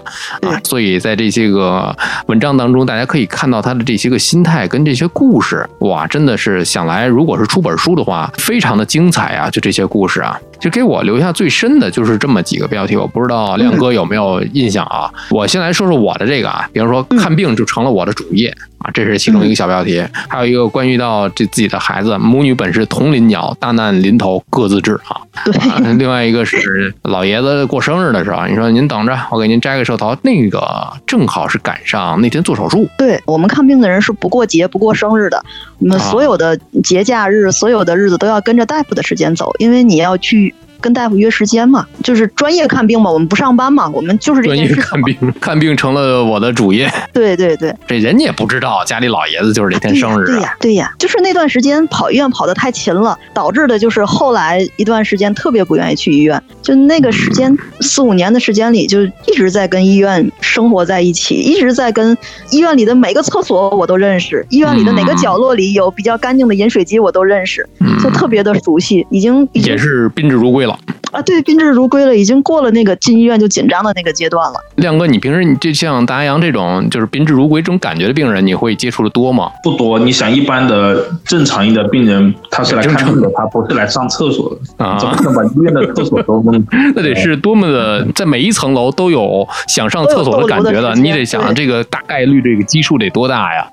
[0.48, 0.56] 啊。
[0.62, 1.94] 所以在这些个
[2.26, 9.50] 文章当中，大家可以看到他的这些个心态跟这些故事，哇，真的是想来，如果是出本书的话，非常的精彩啊！
[9.50, 10.51] 就这些故事啊。
[10.62, 15.10] 就给我留下最深的就是这么几个标题，我不知道亮哥有没有印象啊？
[15.28, 20.00] 我先来说说我的这个啊，比如说看病就成了我的主业啊，这是其中一个小标题。
[20.28, 25.18] 还有一个关于到这自己的孩子，母女本是同林鸟，大难临头各自治啊。
[25.44, 25.94] 对。
[25.94, 30.62] 另外一个是老爷子过生日的时候，你说您等着，我给您摘个寿桃，那个
[31.04, 32.88] 正好是赶上那天做手术。
[32.96, 35.44] 对我们看病的人是不过节不过生日的，
[35.80, 40.51] 我们所有的节假日、所有的日子都要跟着大夫的时间走，因为你要去。
[40.82, 44.74] 跟大夫约时间嘛，就是专业看病嘛，我们不上班嘛，我们就是这件事。
[44.74, 46.92] 看病，看病成了我的主业。
[47.12, 50.26] 对对对，这人家也不知道家里老爷子就是这天生日。
[50.26, 56.42] 对呀对呀，就是那段时间跑医院跑得太勤了，导致的就是后来一段时间特别不愿意去医院。
[56.60, 62.16] 就那个时间四五年的时间里，就一直在跟医院生活在一起，一直在跟
[62.50, 67.68] 医院里的每个厕所我都认识，医院里的哪个角落里有比较干净的饮水机我都认识，
[68.02, 70.71] 就特别的熟悉，已经也是宾至如归了。
[71.12, 74.54] 啊，对，宾至如归了，已经过了那个进医院就紧张的那个阶段了。
[74.76, 79.50] 亮哥，你平时你就像达阳这种就是宾至如归这种感觉的病人，你会接触的多吗？
[79.62, 79.98] 不多。
[79.98, 84.98] 你想，一般的正常一的病人，他是来看病的，他不是来上厕所的啊？
[84.98, 86.64] 怎么能把医院的厕所都弄？
[86.96, 90.94] 那得是多么的，在每一层楼都有想上厕所的感觉的。
[90.94, 93.66] 你得想这个大概率这个基数得多大呀？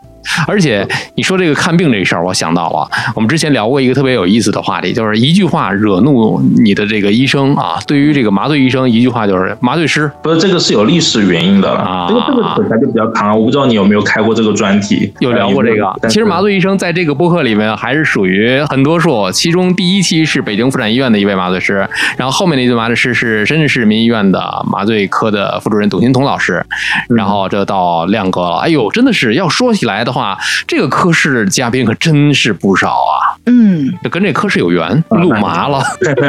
[0.48, 7.80] 而且你说这个看病这事儿，我想到了，我们之前聊过一个特别有意思的话题，就是一句话惹怒你的这个医生啊。
[7.88, 10.10] 对于这个麻醉医生，一句话就是麻醉师。
[10.22, 12.08] 不是这个是有历史原因的啊。
[12.10, 15.94] 这个这个题材就比较长，我不知道你有没有开过这个专题，有聊过这个。
[16.08, 21.88] 其实麻醉医生在这个播客里面还是属于很多数，其中第一期是北京妇产医院的一位麻醉师，
[22.18, 26.64] 然后后面那位麻醉师是深圳市人民医院的麻醉科的副主任董新彤老师，
[27.10, 28.58] 然后这到亮哥了。
[28.60, 30.19] 哎呦，真的是要说起来的话。
[30.20, 33.40] 话，这个科室嘉宾可真是不少啊！
[33.46, 35.82] 嗯，跟这科室有缘，路麻了。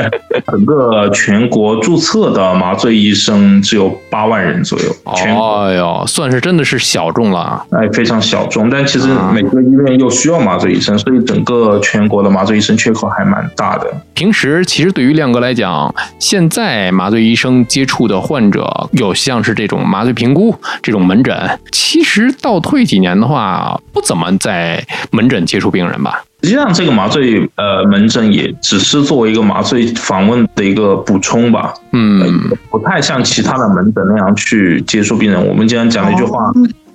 [0.47, 4.97] 整个全国注册的麻醉医生只有八万人左右。
[5.05, 7.63] 哎呦，算是真的是小众了。
[7.73, 8.71] 哎，非常小众。
[8.71, 13.93] 但其实每个医院又需要麻醉医生，所以整个全国的麻醉医生缺口还蛮大的。
[14.15, 23.70] 平时其实对于亮哥来讲，现在麻醉医生接触的患者有像是这种麻醉评估这种门诊，其实倒退几年的话。
[23.93, 26.23] 不怎么在门诊接触病人吧？
[26.43, 31.75] 实际上，这个麻醉呃门诊也只是作为一个麻醉访问的一个补充吧。
[31.93, 35.47] 嗯，不太像其他的门诊那样去接触病人。
[35.47, 36.51] 我们经常讲的一句话。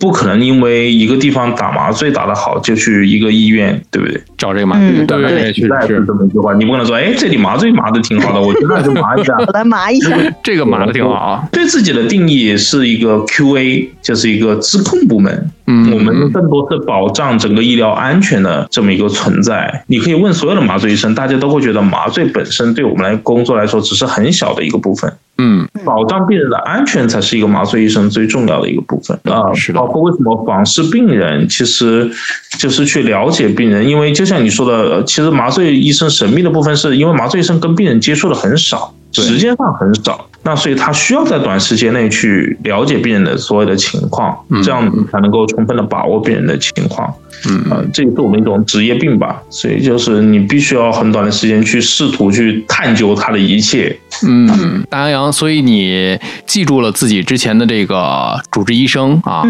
[0.05, 4.21] 不可能因为一个地方打麻醉打得好就去一个医院，对不对？
[4.37, 6.53] 找这个麻醉，对对，实在是这么一句话。
[6.53, 11.43] 你不可能说，哎，这里麻醉麻的挺好的，我现在就麻一下， 我来麻一下，这个麻的挺好啊。
[11.51, 15.49] 对自己的定义是一个 QA，就是一个质控部门。
[15.65, 19.83] 嗯，我们更多是保障整个医疗安全的这么一个存在。
[19.87, 25.11] 你可以问所有的麻醉医生，大家都会觉得麻醉本身对我们来工作来说只是很小的一个部分。
[25.37, 29.53] 嗯，保障病人的安全才是一个麻醉医生最重要的一个部分啊。
[29.53, 32.09] 是的，包括为什么访视病人，其实
[32.57, 38.94] 就是去了解病人，因为就像你说的，其实麻醉医生神秘的部分是因为麻醉医生跟病人接触的很少。
[39.23, 47.13] 时间上很少，那所以他需要在短时间内去了解病人的所有的情况，这样才能够充分的把握病人的情况。
[47.47, 49.41] 嗯，这也是我们一种职业病吧。
[49.49, 53.95] 所以就是你必须要很短的时间去试图去探究他的一切。
[54.25, 59.43] 嗯，大杨洋，所以你记住了自己之前的这个主治医生啊，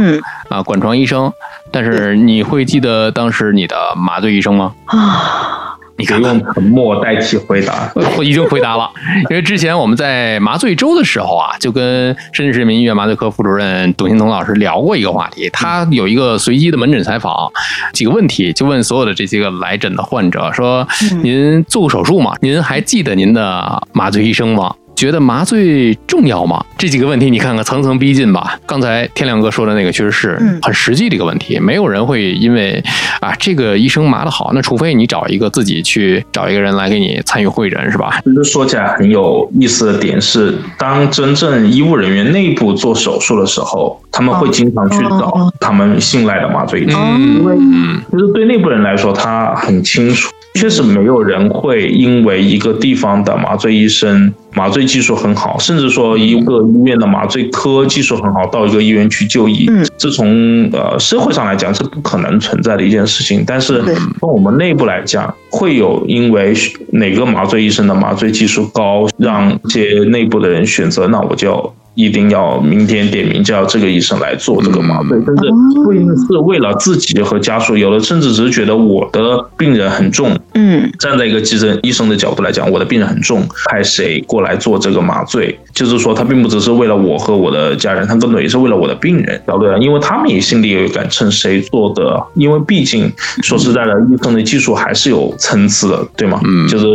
[0.49, 1.31] 啊，管床医生，
[1.71, 4.73] 但是你会记得当时你的麻醉医生吗？
[4.85, 5.74] 啊。
[5.97, 7.91] 你可以用沉默代替回答。
[8.17, 8.89] 我已经回答了，
[9.29, 15.49] 因为之前我们在麻醉周的时候啊，就跟深圳市人民医院麻醉科副主任董新彤老师聊过一个话题。
[15.51, 17.49] 他有一个随机的门诊采访，
[17.93, 20.87] 几个问题就问所有的这些个来诊的患者说
[21.23, 22.33] ：“您做过手术吗？
[22.41, 26.63] 您还记得您的麻醉医生吗？”觉得麻醉重要吗？
[26.77, 28.57] 这几个问题你看看层层逼近吧。
[28.65, 32.81] 刚才天亮哥说的那个确实是很实际的一个问题，没有人会因为
[33.19, 38.19] 啊这个医生麻的好，那除非你找一个自己去找一个人来给你参与会诊，是吧？
[38.23, 50.31] 其实说起来很有意思的点是，当真正医务人员内部做手术的时候，他们会经常去找他们信赖的麻醉医生，因为其实对内部人来说，他很清楚。
[50.55, 63.43] 确实没有人会因为一个地方的麻醉医生麻醉技术很好，甚至说一个医院的麻醉科技术很好，到一个医院去就医，这从呃社会上来讲是不可能存在的一件事情。
[63.45, 63.83] 但是
[64.19, 66.53] 从我们内部来讲，会有因为
[66.91, 71.73] 哪个麻醉医生的麻醉技术高，让一些内部的人选择，那我就。
[71.95, 75.51] 一定要明天点名叫这个医生来做这个麻醉，但是
[75.83, 96.41] 不一定是为了自己和家属，有的甚至只是觉得我的病人很重，嗯，站在一个急诊医生的角度来讲，我的病人很重，派谁过来做这个麻醉，就是说他并不只是为了我和我的家人，他更多也是为了我的病人，角度，因为他们也心里有一杆秤，谁做的，因为毕竟说实在的，医生的技术还是有层次的，对吗？
[96.45, 96.85] 嗯，就是。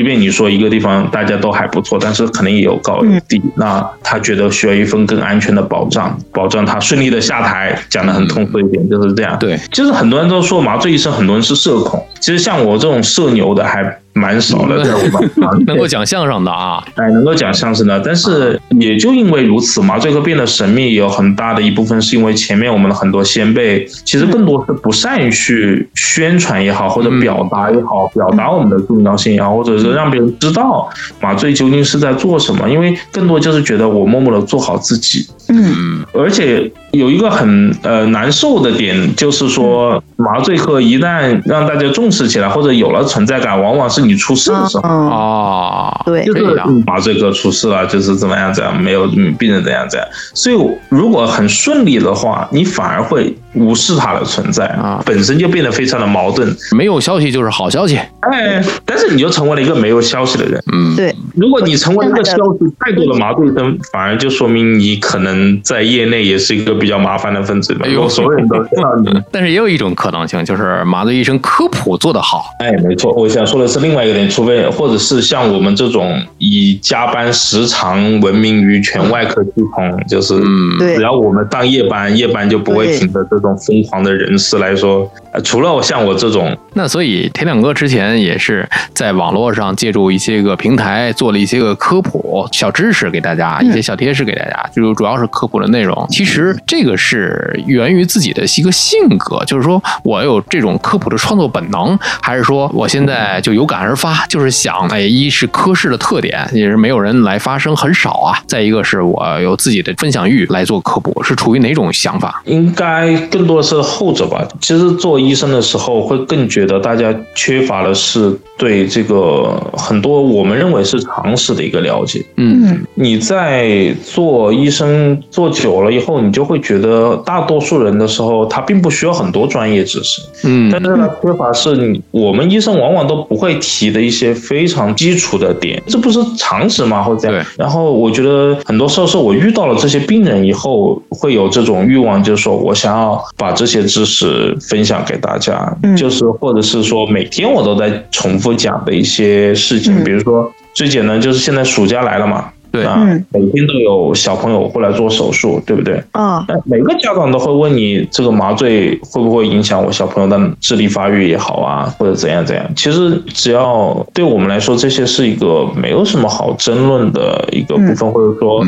[0.00, 3.38] 即便你说一个地方大家都还不错，但是可能也有高有低。
[3.54, 7.78] 那他觉得需要一份更安全的保障，保障他顺利的下台。
[7.90, 9.38] 讲的很通俗一点就是这样。
[9.38, 12.02] 对，其实很多人都说麻醉医生，很多人是社恐。
[12.18, 14.00] 其实像我这种社牛的还。
[14.20, 30.88] 蛮少的，在我们 能够讲相声的啊，哎，能够讲相声的，但是也就因为如此，麻醉科变得神秘，有很大的一部分是因为前面我们的很多先辈，其实更多是不善于去宣传也好，或者表达也好，表达我们的重要性也好，或者是让别人知道
[31.20, 44.00] 麻醉究竟是在做什么，因为更多就是觉得我默默的做好自己，嗯，而且有一个很呃难受的点，就是说麻醉科一旦让大家重视起来，或者有了存在感，往往是。
[44.00, 49.06] 你出事的时候啊，对，就是麻醉科出事了，就是怎么样怎样，没有
[49.38, 50.08] 病人怎样怎样。
[50.34, 50.56] 所以
[50.88, 56.54] 如果很顺利的话，你反而会无视它的存在啊，本身就变得非常的矛盾。
[56.76, 60.62] 没有消息就是好消息，哎，但是你就成为了一个没有消息的人。
[60.72, 61.14] 嗯，对。
[61.34, 67.76] 如果你成为一个消息太多的麻醉生，反而就说明你可能在业内也是一个比较麻烦的分子。
[67.82, 69.10] 哎呦，所有人都知道你。
[69.32, 72.44] 但是也有一种可能性，就是麻醉医生科普做得好。
[72.58, 85.10] 哎，没错，我想说的是另外一个点，除非或者是像我们这种以加班时长闻名于全外科系统，就是嗯只要我们上夜班，夜班就不会停的这种疯狂的人士来说，
[85.42, 96.06] 除了像我这种，那所以田亮哥之前也是在网络上借助一些个平台做了一些个科普小知识给大家，一些小贴士给大家，就主要是科普的内容。
[96.10, 104.26] 其实这个是源于自己的一个性格，就是说我有这种科普的创作本能，还是说我现在就有感而发？
[104.26, 108.38] 就是想，哎，一是科室的特点，也是没有人来发声，很少啊。
[108.46, 112.42] 再一个是我有自己的分享欲来做科普，是处于哪种想法？
[112.44, 114.46] 应该更多的是后者吧。
[114.60, 122.24] 其实做医生的时候，会更觉得大家缺乏的是对这个很多我们认为是常识的一个了解。
[122.36, 130.20] 嗯，你在做医生做久了以后，你就会觉得大多数人的时候，他并不需要很多专业知识。
[130.44, 134.10] 嗯，但是呢，缺乏是你我们医生往往都不会提的一。
[134.10, 137.00] 些非常基础的点，这不是常识吗？
[137.00, 137.46] 或者这样。
[137.56, 152.52] 然后我觉得很多时候是我遇到了这些病人以后，会有这种欲望，就是说我想要把这些知识分享给大家，就是或者是说每天我都在重复讲的一些事情，比如说最简单就是现在暑假来了嘛。
[152.72, 156.02] 对啊，每天都有小朋友过来做手术，对不对？
[156.12, 162.64] 啊，每个家长都会问你，这个麻醉会不会影响我小朋友的智力发育也好啊，或者怎样怎样？
[162.76, 168.64] 其实只要对我们来说，这些是一个没有什么好争论的一个部分，或者说，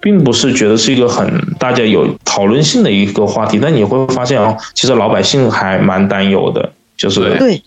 [0.00, 1.26] 并不是觉得是一个很
[1.58, 3.58] 大家有讨论性的一个话题。
[3.60, 7.20] 但你会发现哦，其实老百姓还蛮担忧的，就是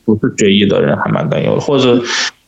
[0.06, 2.00] 不是决议的人还蛮担忧的，或者。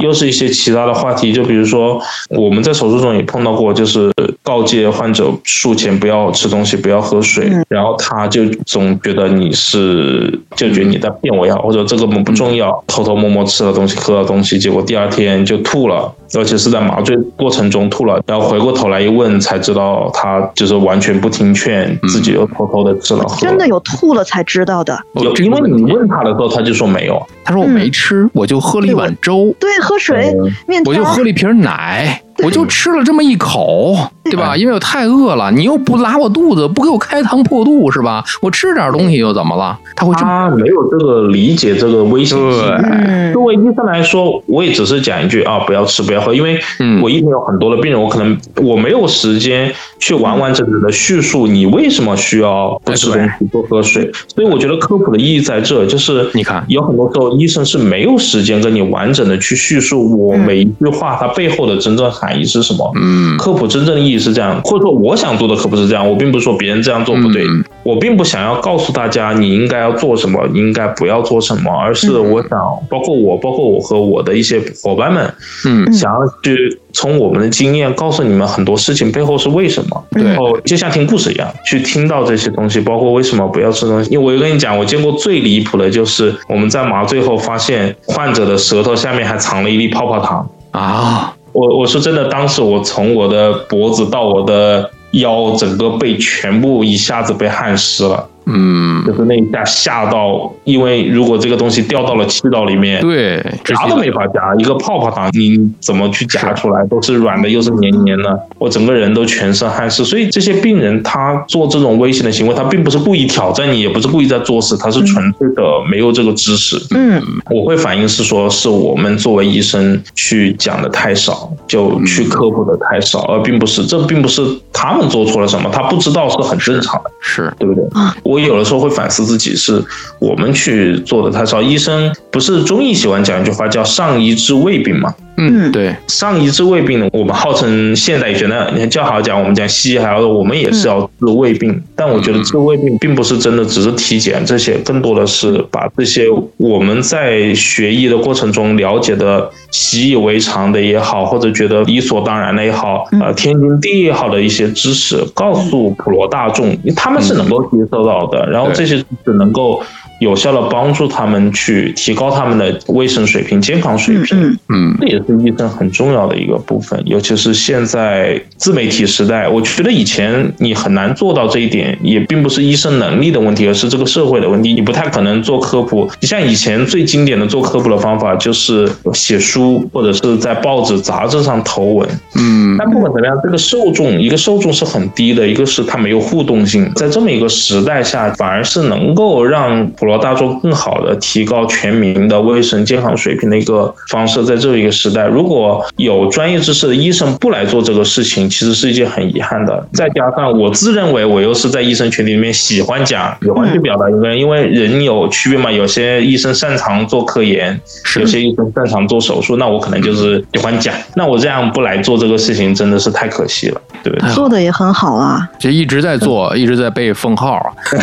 [0.04, 1.99] 又是一些其他的话题，就比如说
[2.30, 4.12] 我们在手术中也碰到过，就是
[4.43, 29.69] 告诫患者术前不要吃东西，不要喝水，然后他就总觉得你是就觉得你在骗我也好，或者这个不重要，偷偷摸摸吃了东西，喝了东西，结果第二天就吐了，而且是在麻醉过程中吐了，然后回过头来一问才知道他就是完全不听劝，自己又偷偷的吃了，真的有吐了才知道的，有，因为你问他的时候他就说没有，他说我没吃，我就喝了一碗粥，对。
[29.84, 30.34] 喝水，
[30.65, 32.21] 面我就喝了一瓶奶。
[32.43, 34.57] 我就吃了这么一口，对吧？
[34.57, 38.23] 因为我太饿了，你又不拉我肚子，不给我开膛破肚，是吧？
[38.41, 39.77] 我吃点东西又怎么了？
[39.95, 43.34] 他会他没有这个理解这个危险性。
[43.34, 46.59] 作为医生来说，我也只是讲一句啊，不要吃，不要喝，因为
[47.01, 54.11] 我一天有很多的病人，我可能我没有时间去完完整整的叙述你为什么需要不吃东西、多喝水。
[54.34, 62.11] 所以我觉得科普的意义在这，就是你看，有很多时候医生是没有时间跟你完整的去叙述我每一句话它背后的真正。
[62.24, 62.91] 含义是什么？
[62.95, 67.45] 嗯，科普真正的意义是这样，或者说我想做的科普是这样，我并不是说别人这样做不对，
[67.84, 72.59] 我并不想要告诉大家你应该要做什么，应该不要做什么，而是我想，
[72.89, 75.34] 包括我，包括我和我的一些伙伴们，
[75.65, 80.24] 嗯，想要去从我们的经验告诉你们很多事情背后是为什么，对。
[80.24, 84.09] 然后就像听故事一样，去听到这些东西，包括为什么不要吃东西。
[84.11, 90.49] 因为我跟你讲，我见过最离谱的就是我们在麻醉后发现患者的舌头下面还藏了一粒泡泡糖。
[90.71, 106.86] 啊，我我说真的，当时我从我的脖子到我的腰，整个背全部一下子被汗湿了，嗯，就是那一下吓到，因为如果这个东西掉到了气道里面，对，窒夹都没法夹，一个泡泡糖你怎么去夹出来？
[106.88, 110.06] 都是软的，又是黏黏的，我整个人都全身汗湿。
[110.06, 116.78] 所以这些病人他做这种危险的行为，他并不是故意挑战你，也不是故意在作死，他是纯粹的没有这个知识。
[116.91, 124.41] 嗯我会反映是说，是我们作为医生去讲的太少，就去科普的太少，而并不是这并不是
[124.72, 127.12] 他们做错了什么，他不知道是很正常的。
[127.20, 128.16] 是，对不对啊？
[128.24, 129.83] 我有的时候会反思自己，是
[130.19, 131.61] 我们去做的太少。
[131.61, 135.13] 医生不是中医喜欢讲一句话叫“上医治未病”嘛？
[135.38, 135.71] 嗯，嗯。
[135.71, 146.25] 对，上医治未病呢，我们号称现代医学呢，你看较好讲，我们讲西医还要我们也是要治胃病，但我觉得治胃病并不是真的只是体检这些，更多的是把这些
[146.57, 159.81] 我们在学医的过程中了解的习以为常的也好，或者觉得理所当然的也好，呃，天经地义也好的一些知识，告诉普罗大众，他们是能够接受到的，然后这些知识能够。
[160.24, 174.74] 有效的帮助他们去提高他们的卫生水平、健康水平，嗯嗯，这也是医生很重要的一个部分，尤其是现在自媒体时代，我觉得以前你很难做到这一点，也并不是医生能力的问题，而是这个社会的问题。
[174.74, 182.09] 你不太可能做科普，你像以前最经典的做科普的方法就是写书，或者是在报纸、杂志上投文。
[182.36, 194.43] 嗯，但不管怎么样，这个受众一个受众是很低的，一个是它没有互动性，在这么一个时代下，反而是能够让普罗大众更好的提高全民的卫生健康水平的一个方式。
[194.43, 199.88] 在这一个时代，如果有专业知识的医生不来做这个事情，其实是一件很遗憾的。
[199.93, 207.80] 再加上我自认为我又是在医生群体里面喜欢讲、喜欢去表达一个人，因为人有区别嘛，有些医生擅长做科研，
[208.20, 210.93] 有些医生擅长做手术，那我可能就是喜欢讲。
[211.16, 214.30] 那我这样不来做这个事情，真的是太可惜了，对不对？
[214.32, 215.47] 做的也很好啊。
[215.57, 217.72] 就一直在做，一直在被封号啊。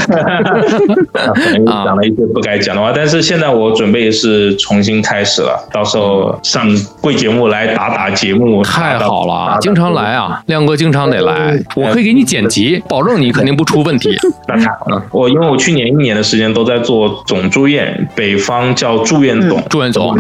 [2.03, 6.67] 一些不该讲的话，但是现在我准备是重新开始了，到时候上
[7.01, 14.17] 贵节目来打打节目，太好了，经常来啊，亮哥经常得来，我可以给你剪辑，保证你肯定不出问题。
[14.49, 15.03] 那太好了。
[15.11, 19.63] 我因为我去年一年的时间都在做总住院，北方叫住院总。
[19.69, 20.17] 住院总，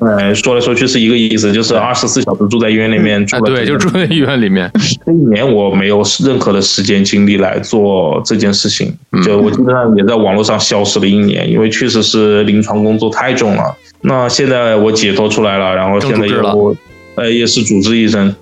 [0.00, 3.24] 呃，说来说去是一个意思，就是二十四小时住在医院里面。
[3.44, 4.70] 对，就住在医院里面。
[5.04, 13.76] 这一年我没有任何的时间精力来做这件事情，嗯就我基本上也在网络上消失了一年，因为确实是临床工作太重了。
[14.00, 16.76] 那现在我解脱出来了，然后现在正主治了又
[17.16, 18.34] 呃也是主治医生，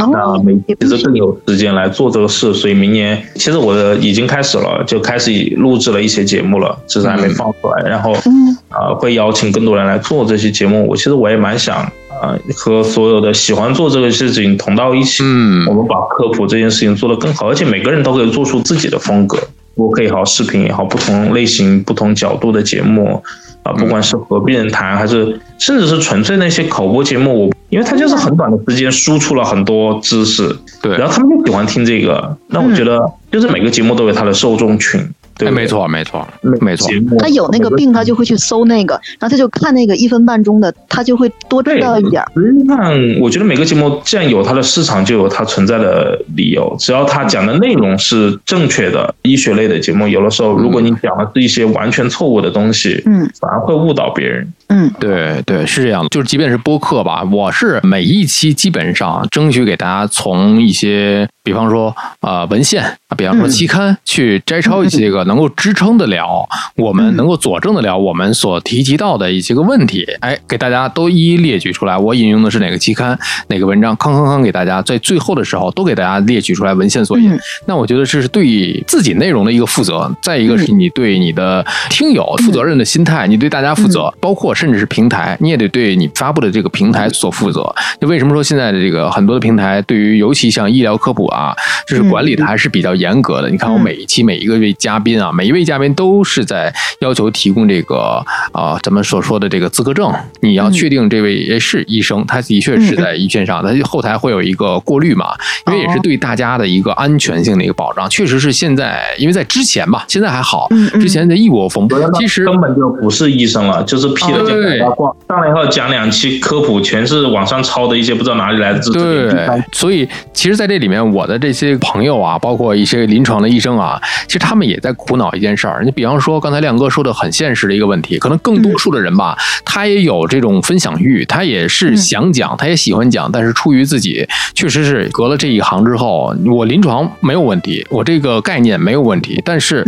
[0.00, 7.88] 嗯，那哦，没其实更有时间来做这个事，所以明年其实我的已经开始了，就开始录制了一些节目了，只是还没放出来。
[7.88, 10.86] 然后嗯呃会邀请更多人来做这些节目。
[10.86, 19.38] 我其实我也蛮想啊、呃和所有的喜欢做这个事情同到一起，嗯我们把科普这件事情做得更好，而且每个人都可以做出自己的风格。
[19.74, 23.22] 播客也好，视频也好，不同类型、不同角度的节目
[23.66, 30.96] 啊、不管是和病人谈，还是甚至是纯粹那些口播节目，我因为他就是很短的时间输出了很多知识，对。
[30.96, 32.36] 然，后他们就喜欢听这个。
[32.48, 33.00] 那我觉得，
[33.30, 35.00] 就是每个节目都有它的受众群，
[35.36, 35.66] 对没。
[35.66, 36.26] 错，没错，
[36.60, 42.30] 没错他有那个病，他就会去搜那个，然后他就看那个一分半钟的，他就会多知道一点儿。
[42.36, 46.74] 实际上，我觉得每个节目既然有它的市场，就有它存在的理由。
[46.78, 54.52] 只要它讲的内容是正确的，医学类的节目，有的时候如果你讲的是一些完全错误的东西，嗯反而会误导别人。
[54.68, 56.08] 嗯对对，是这样的。
[56.08, 71.96] 就是即便是播客吧，我是每一期基本上争取给大家从一些，比方说呃文献啊，比方说嗯期刊，去摘抄一些个能够支撑得了我们嗯能够佐证得了我们所提及到的一些个问题，哎，给大家都一一列举出来。
[71.96, 73.18] 我引用的是哪个期刊、
[73.48, 77.32] 哪个文章，康康康给大家在最后的时候都给大家列举出来文献索引。
[77.32, 87.74] 嗯那我觉得这是对自己内容的一个负责，再一个是你对你的听友负责任的心态，你对大家负责，包括甚至是平台，你也得对你发布的这个平台所负责。
[88.00, 91.54] 就为什么说现在的这个很多的平台，对于尤其像医疗科普啊，
[91.88, 93.50] 就是管理的还是比较严格的。
[93.50, 105.26] 你看我每一期每一个位嘉宾啊，每一位嘉宾都是在要求提供这个啊，咱们所说的这个资格证，你要确定这位是医生，他的确是在一线上，他后台会有一个过滤嘛，
[105.66, 108.08] 因为也是对大家的一个安全性的一个保障。
[108.08, 110.68] 确实是现在，因为在之前吧，现在还好，
[111.00, 111.88] 之前的一窝蜂，
[112.18, 118.98] 其实根本就不是医生了，就是披了件白大褂，上来以后讲两期科普，全是网上抄的一些不知道哪里来的知识。
[118.98, 125.82] 对，所以其实在这里面，我的这些朋友啊，包括一些临床的医生啊，其实他们也在苦恼一件事儿。
[125.84, 139.84] 你比方说，刚才亮哥说的很现实的一个问题，可能更多数的人吧，他也有这种分享欲，他也是想讲，他也喜欢讲，但是出于自己确实是隔了这一行之后，我临床没有问题，我这个概念没有问题，但是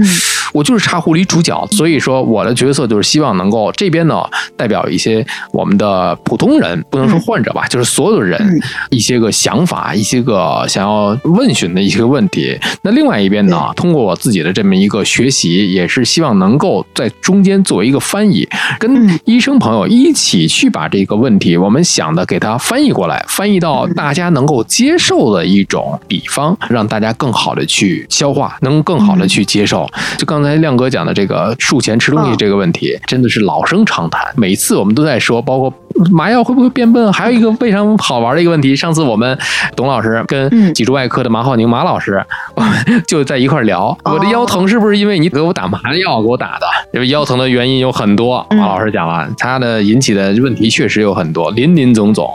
[0.54, 1.76] 我就是茶壶里煮饺子。
[1.76, 4.22] 所以说，我的角色就是希望能够这边呢，
[4.56, 8.60] 代表一些我们的普通人，不能说患者吧，就是所有的人
[8.90, 12.58] 一些个想法，一些个想要问询的一些问题。
[12.82, 18.46] 那另外一边呢，通过我自己的这么一个学习，也是希望能够在中间作为一个翻译，
[18.78, 29.88] 跟医生朋友一起去把这个问题我们想的给他翻译过来，翻译到大家能够接受的一种比方，让大家更好的去消化，能更好的去接受。
[30.18, 35.72] 就刚才亮哥讲的这个术前吃东西这个问题，真的是老生常谈，每次我们都在说，包括。
[36.12, 37.12] 麻药会不会变笨？
[37.12, 39.36] 还有一个非常好玩的一个问题，上次我们
[39.76, 42.24] 董老师跟脊柱外科的马浩宁马老师，
[42.54, 46.66] 我 们就在一块聊，我的腰疼是不是因为你给我打麻药给我打的？
[46.92, 52.28] 因为腰疼的原因有很多，马老师讲了，他的引起的问题确实有很多，林林总总。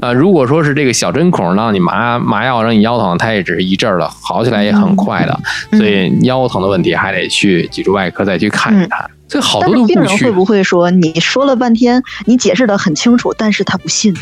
[0.00, 5.38] 呃，如果说是这个小针孔让你麻麻药让你腰疼，它也只是一阵儿的，好起来也很快的，
[5.76, 9.10] 所以腰疼的问题还得去脊柱外科再去看一看。
[9.28, 14.14] 这好多的病人会不会说你说了半天，你解释的很清楚，但是他不信？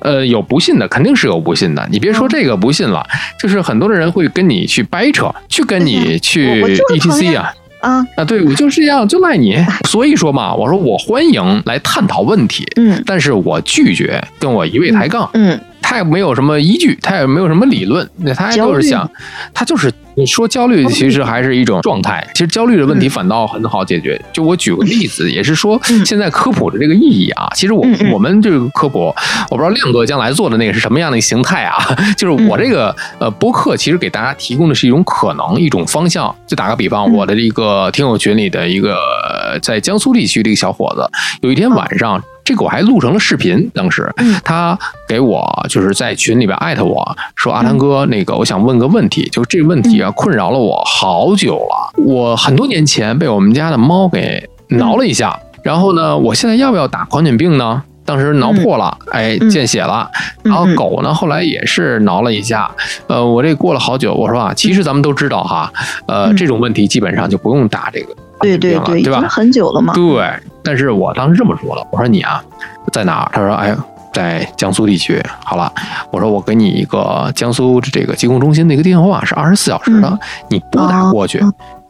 [0.00, 1.86] 呃，有不信的，肯定是有不信的。
[1.90, 3.06] 你别说这个不信了，
[3.38, 8.24] 就是很多的人会跟你去掰扯，去跟你去 ETC 啊啊啊！
[8.24, 9.56] 对我就是这样，就赖你。
[9.88, 15.60] 所以说嘛，我说我欢迎来探讨问题，嗯，但是我拒绝跟我一味抬杠，嗯。
[15.86, 19.08] 他也没有什么依据，他也没有什么理论，那他就是想，
[19.52, 22.24] 他就是你说焦虑，其实还是一种状态。
[22.34, 24.20] 其实焦虑的问题反倒很好解决。
[24.32, 27.48] 就我举个例子，也是说现在科普的这个意义啊。
[27.54, 29.12] 其实我我们这个科普，
[29.50, 31.76] 我不知道亮哥将来做的那个是什么样的形态啊。
[32.16, 36.34] 就是我这个呃播客，其实给大家提供的是一种可能，一种方向。
[36.46, 38.96] 就打个比方，我的一个听友群里的一个
[39.62, 41.10] 在江苏地区的一个小伙子，
[41.40, 42.22] 有一天晚上。
[42.44, 44.08] 这个我还录成了视频，当时
[44.44, 44.78] 他
[45.08, 52.02] 给我就是在群里边艾特我说：“阿汤哥，那个我想问个问题，就这个问题啊，困扰了我好久了。
[52.04, 57.82] 我很多年前被我们家的猫给挠了一下，然后呢，我现在要不要打狂犬病呢？
[58.06, 60.10] 当时挠破了，哎，见血了。
[60.42, 62.70] 然后狗呢，后来也是挠了一下。
[63.06, 65.72] 呃，我这过了好久，我说啊，其实咱们都知道哈，
[66.06, 69.22] 呃，这种问题基本上就不用打这个。”对对对，对吧？
[69.26, 69.94] 很久了嘛。
[69.94, 70.30] 对，
[70.64, 72.42] 但是我当时这么说了，我说你啊，
[72.90, 73.30] 在哪儿？
[73.32, 73.76] 他说，哎，
[74.12, 75.22] 在江苏地区。
[75.44, 75.70] 好了，
[76.10, 81.40] 我说我给你一个江苏这个疾控中心的一个电话，是二十四小时的，你拨打过去，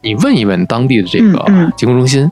[0.01, 1.45] 你问一问当地的这个
[1.77, 2.29] 疾控中心，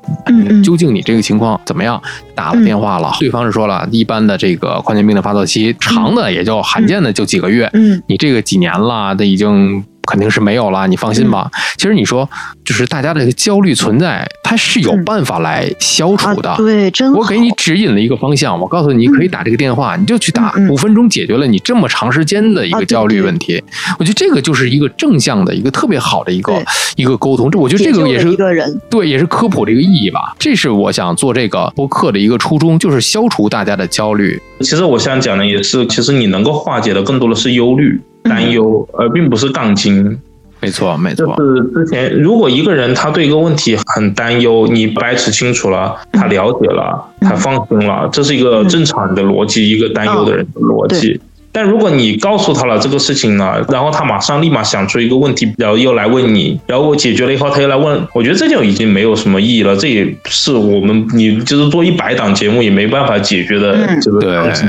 [0.64, 2.02] 究竟你这个情况怎么样？
[2.36, 7.70] 打了电话了，对方是说了一般的这个狂犬病的发作期，长的也就罕见的就几个月。
[7.74, 9.84] 嗯，你这个几年了，这已经。
[10.06, 11.50] 肯定是没有了，你放心吧。
[11.78, 12.30] 其实你说，
[12.66, 16.54] 就是大家的焦虑存在，它是有办法来消除的。
[16.58, 23.64] 对，真我给你指引了一个方向，我告诉你，可以打这个电话，你就去打，五分钟解决了你这么长时间的一个焦虑问题。
[23.98, 26.54] 我觉得这个就是一个正向的一个特别好的一个
[26.96, 27.50] 一个沟通。
[27.50, 30.36] 这我觉得这个也是一个人对，也是科普的一个意义吧。
[30.38, 34.42] 这是我想做这个播客的一个初衷，就是消除大家的焦虑。
[34.60, 38.02] 其实我想讲的也是，其实你能够化解的更多的是忧虑。
[38.24, 40.20] 担忧，而并不是杠精。
[40.60, 41.36] 没错，没错。
[41.38, 51.20] 就是之前，如果一个人他对一个问题很担忧，你掰扯清楚了，他了解了，他放心了，这是一个正常的逻辑，一个担忧的人的逻辑。
[51.52, 59.76] 但如果你告诉他了这个事情呢，然后他马上立马想出一个问题，然后又来问你，然后我解决了以后，他又来问，我觉得这就已经没有什么意义了。
[59.76, 64.66] 这也是我们你就是做一百档节目也没办法解决的这个东西。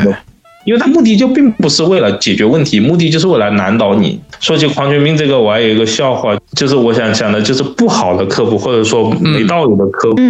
[0.64, 4.20] 因为他目的就并不是为了解决问题，目的就是为了难倒你。
[4.40, 10.22] 说起狂犬病这个，我还有一个笑话，就是我想讲的，就是不好的科普，或者说没道理的科普。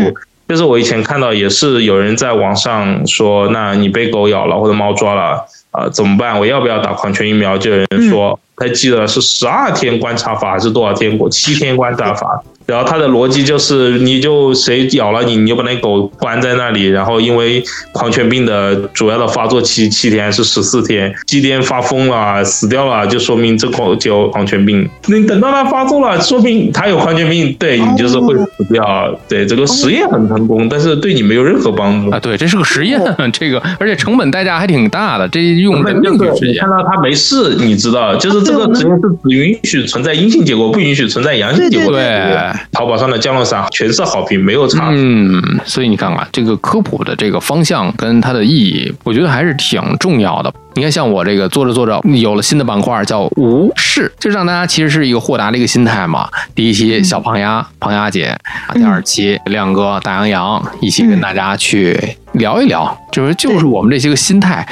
[0.47, 6.39] 就是我以前看到也是有人在网上说，那你被狗咬了或者猫抓了啊，怎么办？
[6.39, 7.57] 我要不要打狂犬疫苗？
[7.57, 12.43] 就有人说，太记得是十二天观察法还是多少天过七天观察法。
[12.67, 16.87] 然后他的逻辑就是，你就谁咬了你，你就把那狗关在那里。
[16.87, 24.89] 然后因为狂犬病的主要的发作期七天还是十四天，七天发疯了死掉了，就说明这狗就有狂犬病。
[25.09, 29.15] 你等到它发作了，说明它有狂犬病，对你就是会死掉。
[29.29, 32.19] 对这个实验很成功，但是对你没有任何帮助啊。
[32.19, 32.99] 对，这是个实验，
[33.31, 35.29] 这个而且成本代价还挺大的。
[35.29, 41.93] 这用人命去实验，看到它没事，你知道，就是这个实验室只允许存在阴性结果，不允许存在阳性结果。
[41.93, 42.53] 对。
[42.73, 44.91] 淘宝上的降落伞全是好评，没有差。
[44.93, 50.53] 嗯，所以你看看这个科普的这个方向跟它的意义，我觉得还是挺重要的。
[50.77, 56.29] 你看，像我这个做着做着有了新的板块，叫无视，就让大家其实是一个豁达的一个心态嘛。
[56.55, 58.37] 第一期小胖丫、胖丫姐，
[58.75, 64.67] 第二期亮哥、大洋洋一起跟大家去聊一聊，就是就是我们这些个心态。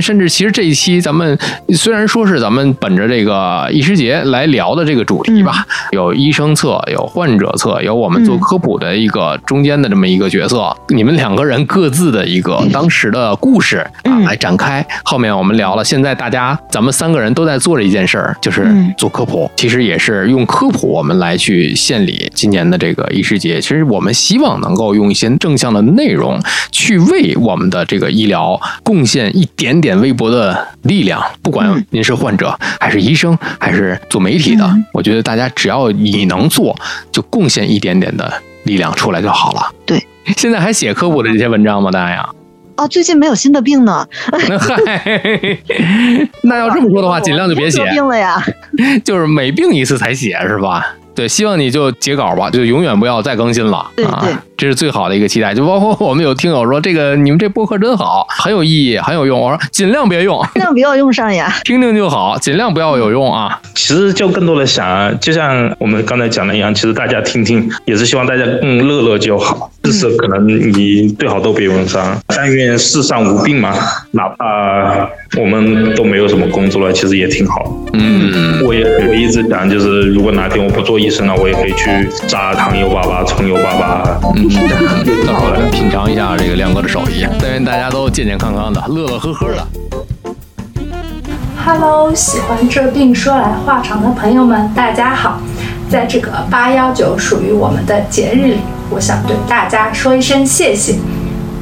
[0.00, 1.36] 甚至其实这一期咱们
[1.74, 14.86] 虽然说是咱们本着这个医师节来聊的这个主题吧，有医生侧，有患者侧，有我们做科普的一个中间的这么一个角色，你们两个人各自的一个当时的故事啊来展开。
[15.02, 15.48] 后面我们。
[15.48, 19.50] 我们聊了，现在大家咱们三个人都在做着一件事儿，就是做科普。
[19.56, 23.58] 其实也是用科普我们来去献礼今年的这个医师节。
[23.58, 26.38] 其实我们希望能够用一些正向的内容，
[26.70, 31.22] 去为我们的这个医疗贡献一点点微薄的力量。
[31.42, 36.76] 不管您是患者，还是医生，还是做媒体的，我觉得大家只要你能做，
[37.10, 38.32] 就贡献一点点的
[38.64, 39.70] 力量出来就好了。
[39.84, 40.06] 对，
[40.36, 41.90] 现在还写科普的这些文章吗？
[41.90, 42.28] 大家？
[42.76, 44.06] 哦，最近没有新的病呢。
[44.60, 45.48] 嗨，
[46.42, 48.40] 那要这么说的话， 尽量就别写病了呀。
[49.04, 50.94] 就是每病一次才写，是吧？
[51.18, 53.84] 对，希望你就截稿吧，就永远不要再更新了。
[53.96, 54.32] 对对。
[54.56, 59.40] 这是最好的一个期待，就包括我们有听友说这个你们这播客真好，很有意义，很有用。
[59.40, 63.60] 我说尽量别用，尽量不要用上呀， 听听就好，尽量不要有用啊。
[63.74, 69.70] 其实就更多的想，就像我们刚才讲的一样，其实大家听听也是希望大家更乐乐就好。
[69.82, 73.72] 就是可能你最好都别用上，但愿世上无病嘛，
[74.10, 77.70] 哪怕我们都没有什么工作了，其实也挺好。
[77.92, 84.18] 嗯，我也我一直想，就是如果哪天我不做医生了，我也可以去炸糖油粑粑、葱油粑粑。
[84.36, 84.48] 嗯。
[85.26, 89.66] 更好的品尝一下这个亮哥的手艺，但愿大家都健健康康的，乐乐呵呵的。
[91.64, 95.40] Hello，喜欢这病说来话长的朋友们，大家好！
[95.90, 98.56] 在这个八幺九属于我们的节日里，
[98.90, 100.94] 我想对大家说一声谢谢。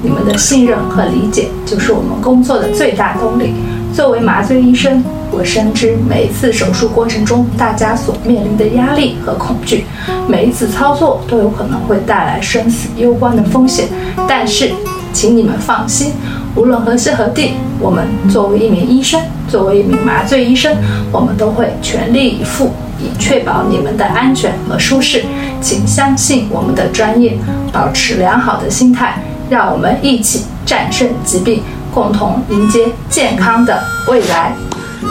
[0.03, 3.55] 你们的信任和理解，就是我们工作的最大动力。
[3.93, 9.87] 作为麻醉医生，我深知每一次手术过程中大家所面临的压力和恐惧，
[10.29, 13.87] 每一次操作都有可能会带来生死攸关的风险。
[14.29, 14.71] 但是，
[15.15, 16.13] 请你们放心，
[16.55, 19.19] 无论何时何地，我们作为一名医生，
[19.49, 20.77] 作为一名麻醉医生，
[21.11, 25.25] 我们都会全力以赴，以确保你们的安全和舒适。
[25.63, 27.39] 请相信我们的专业，
[27.73, 31.63] 保持良好的心态，让我们一起战胜疾病。
[31.95, 34.55] 共同迎接健康的未来。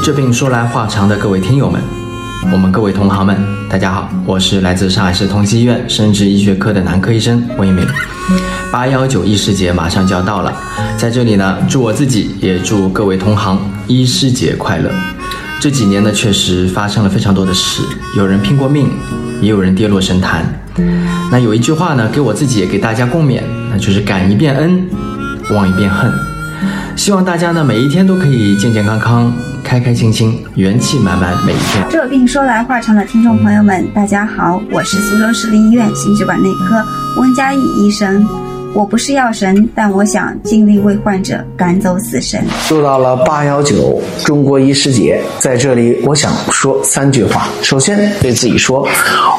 [0.04, 1.82] 这病说来话长的各位听友们，
[2.52, 3.36] 我们各位同行们，
[3.68, 7.84] 大家好，我是来自上海市同济医院生殖医学科的男科医生温一鸣。
[8.72, 10.54] 八幺九医师节马上就要到了，
[10.96, 14.92] 在这里呢，祝我自己也祝各位同行医师节快乐。
[15.60, 17.82] 这几年呢，确实发生了非常多的事，
[18.16, 18.92] 有人拼过命，
[19.42, 20.46] 也有人跌落神坛。
[21.32, 24.88] 那有一句话呢，给我自己也给大家共勉，那就是感一遍恩，
[25.52, 26.12] 忘一遍恨。
[26.96, 29.34] 希望大家呢每一天都可以健健康康、
[29.64, 31.86] 开开心心、元气满满每一天。
[31.90, 36.84] 这病说来话长的听众朋友们，大家好，我是苏州市立医院心血管内科
[37.18, 38.26] 温佳义医生。
[38.76, 42.43] 我不是药神，但我想尽力为患者赶走死神。
[42.69, 47.47] 又到了八幺九中国医师节，在这里我想说三句话。
[47.61, 48.86] 首先对自己说，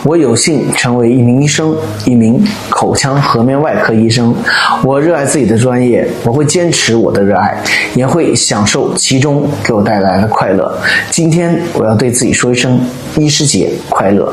[0.05, 1.77] 我有幸成为一名医生，
[2.07, 4.35] 一名口腔颌面外科医生。
[4.83, 7.63] 我热爱自己的专业，我会坚持我的热爱，
[7.95, 10.75] 也会享受其中给我带来的快乐。
[11.11, 12.81] 今天我要对自己说一声
[13.19, 14.33] 医师节快乐。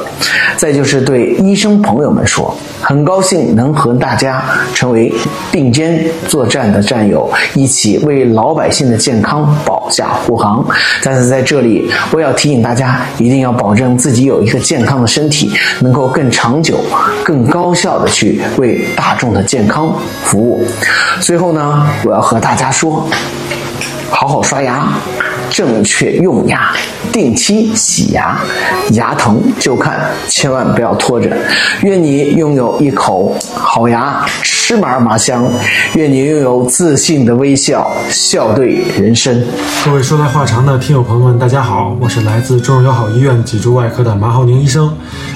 [0.56, 4.42] 再就是对医生朋友们说，很高兴能和大家
[4.74, 4.93] 成。
[4.94, 5.12] 为
[5.52, 10.64] 并肩作战的战友，一起为老百姓的健康保驾护航。
[11.04, 16.80] 但是在这里，我要提醒大家，一定要保证自己有一个健康的身体，能够更长久、
[17.24, 19.92] 更高效的去为大众的健康
[20.24, 20.64] 服务。
[21.20, 23.10] 最后呢，我要和大家说，
[24.12, 24.88] 好好刷牙。
[25.54, 26.72] 正确用牙，
[27.12, 28.40] 定期洗牙，
[28.94, 31.30] 牙疼就看，千万不要拖着。
[31.84, 35.44] 愿你拥有一口好牙，吃嘛嘛香；
[35.94, 39.46] 愿你拥有自信的微笑，笑对人生。
[39.86, 44.92] 各位说来话长的听友朋友们，大家好，我是来自中日友好医院脊柱外科的马浩宁医生。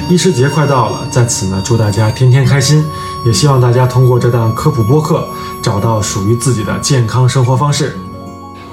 [0.10, 2.84] 医师节快到了，在此呢，祝大家天天开心，
[3.28, 5.28] 也希望大家通过这档科普播客，
[5.62, 7.96] 找到属于自己的健康生活方式。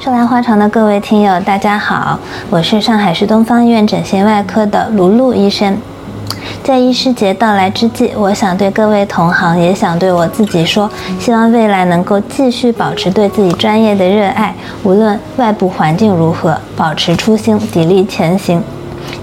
[0.01, 2.19] 说来话长的各位听友，大家好，
[2.51, 5.79] 我是上海市东方医院整形外科的卢璐医生。
[6.63, 18.63] 在医师节到来之际，我想对各位同行，也想对我自己说，希望未来能够继续保持对自己专业的热爱，无论外部环境如何，保持初心，砥砺前行。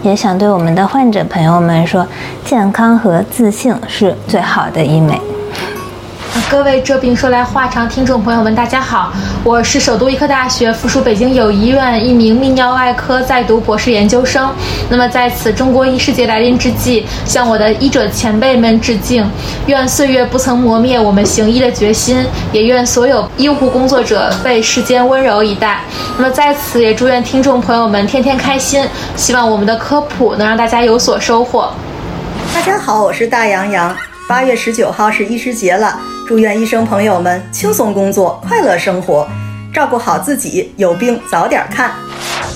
[0.01, 2.07] 也想对我们的患者朋友们说，
[2.43, 5.19] 健康和自信是最好的医美。
[6.51, 14.53] 各位这病说来话长，听众朋友们，大家好，我是首都医科大学附属北京友谊医院一名泌尿外科在读博士研究生。
[14.89, 19.25] 那么在此中国医师节来临之际，向我的医者前辈们致敬，
[19.67, 25.79] 愿岁月不曾磨灭我们行医的决心，也愿所有医护工作者被世间温柔以待。
[26.17, 28.85] 那么在此也祝愿听众朋友们天天开心，
[29.15, 31.71] 希望我们的科普能让大家有所收获。
[32.53, 33.95] 大家好，我是大杨洋。
[34.31, 35.99] 八月十九号是医师节了。
[36.25, 39.27] 祝愿医生朋友们轻松工作，快乐生活，
[39.73, 41.91] 照顾好自己，有病早点看。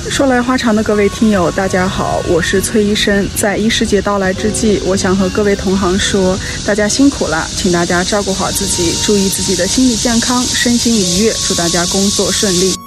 [0.09, 3.27] 说来话长的各位听友，大家好，我是崔医生。
[3.35, 12.84] 在医师节到来之际，我想和各位同行说，大家辛苦了，请大家照顾好自己，注意自己的心理健康，身心愉悦，祝大家工作顺利。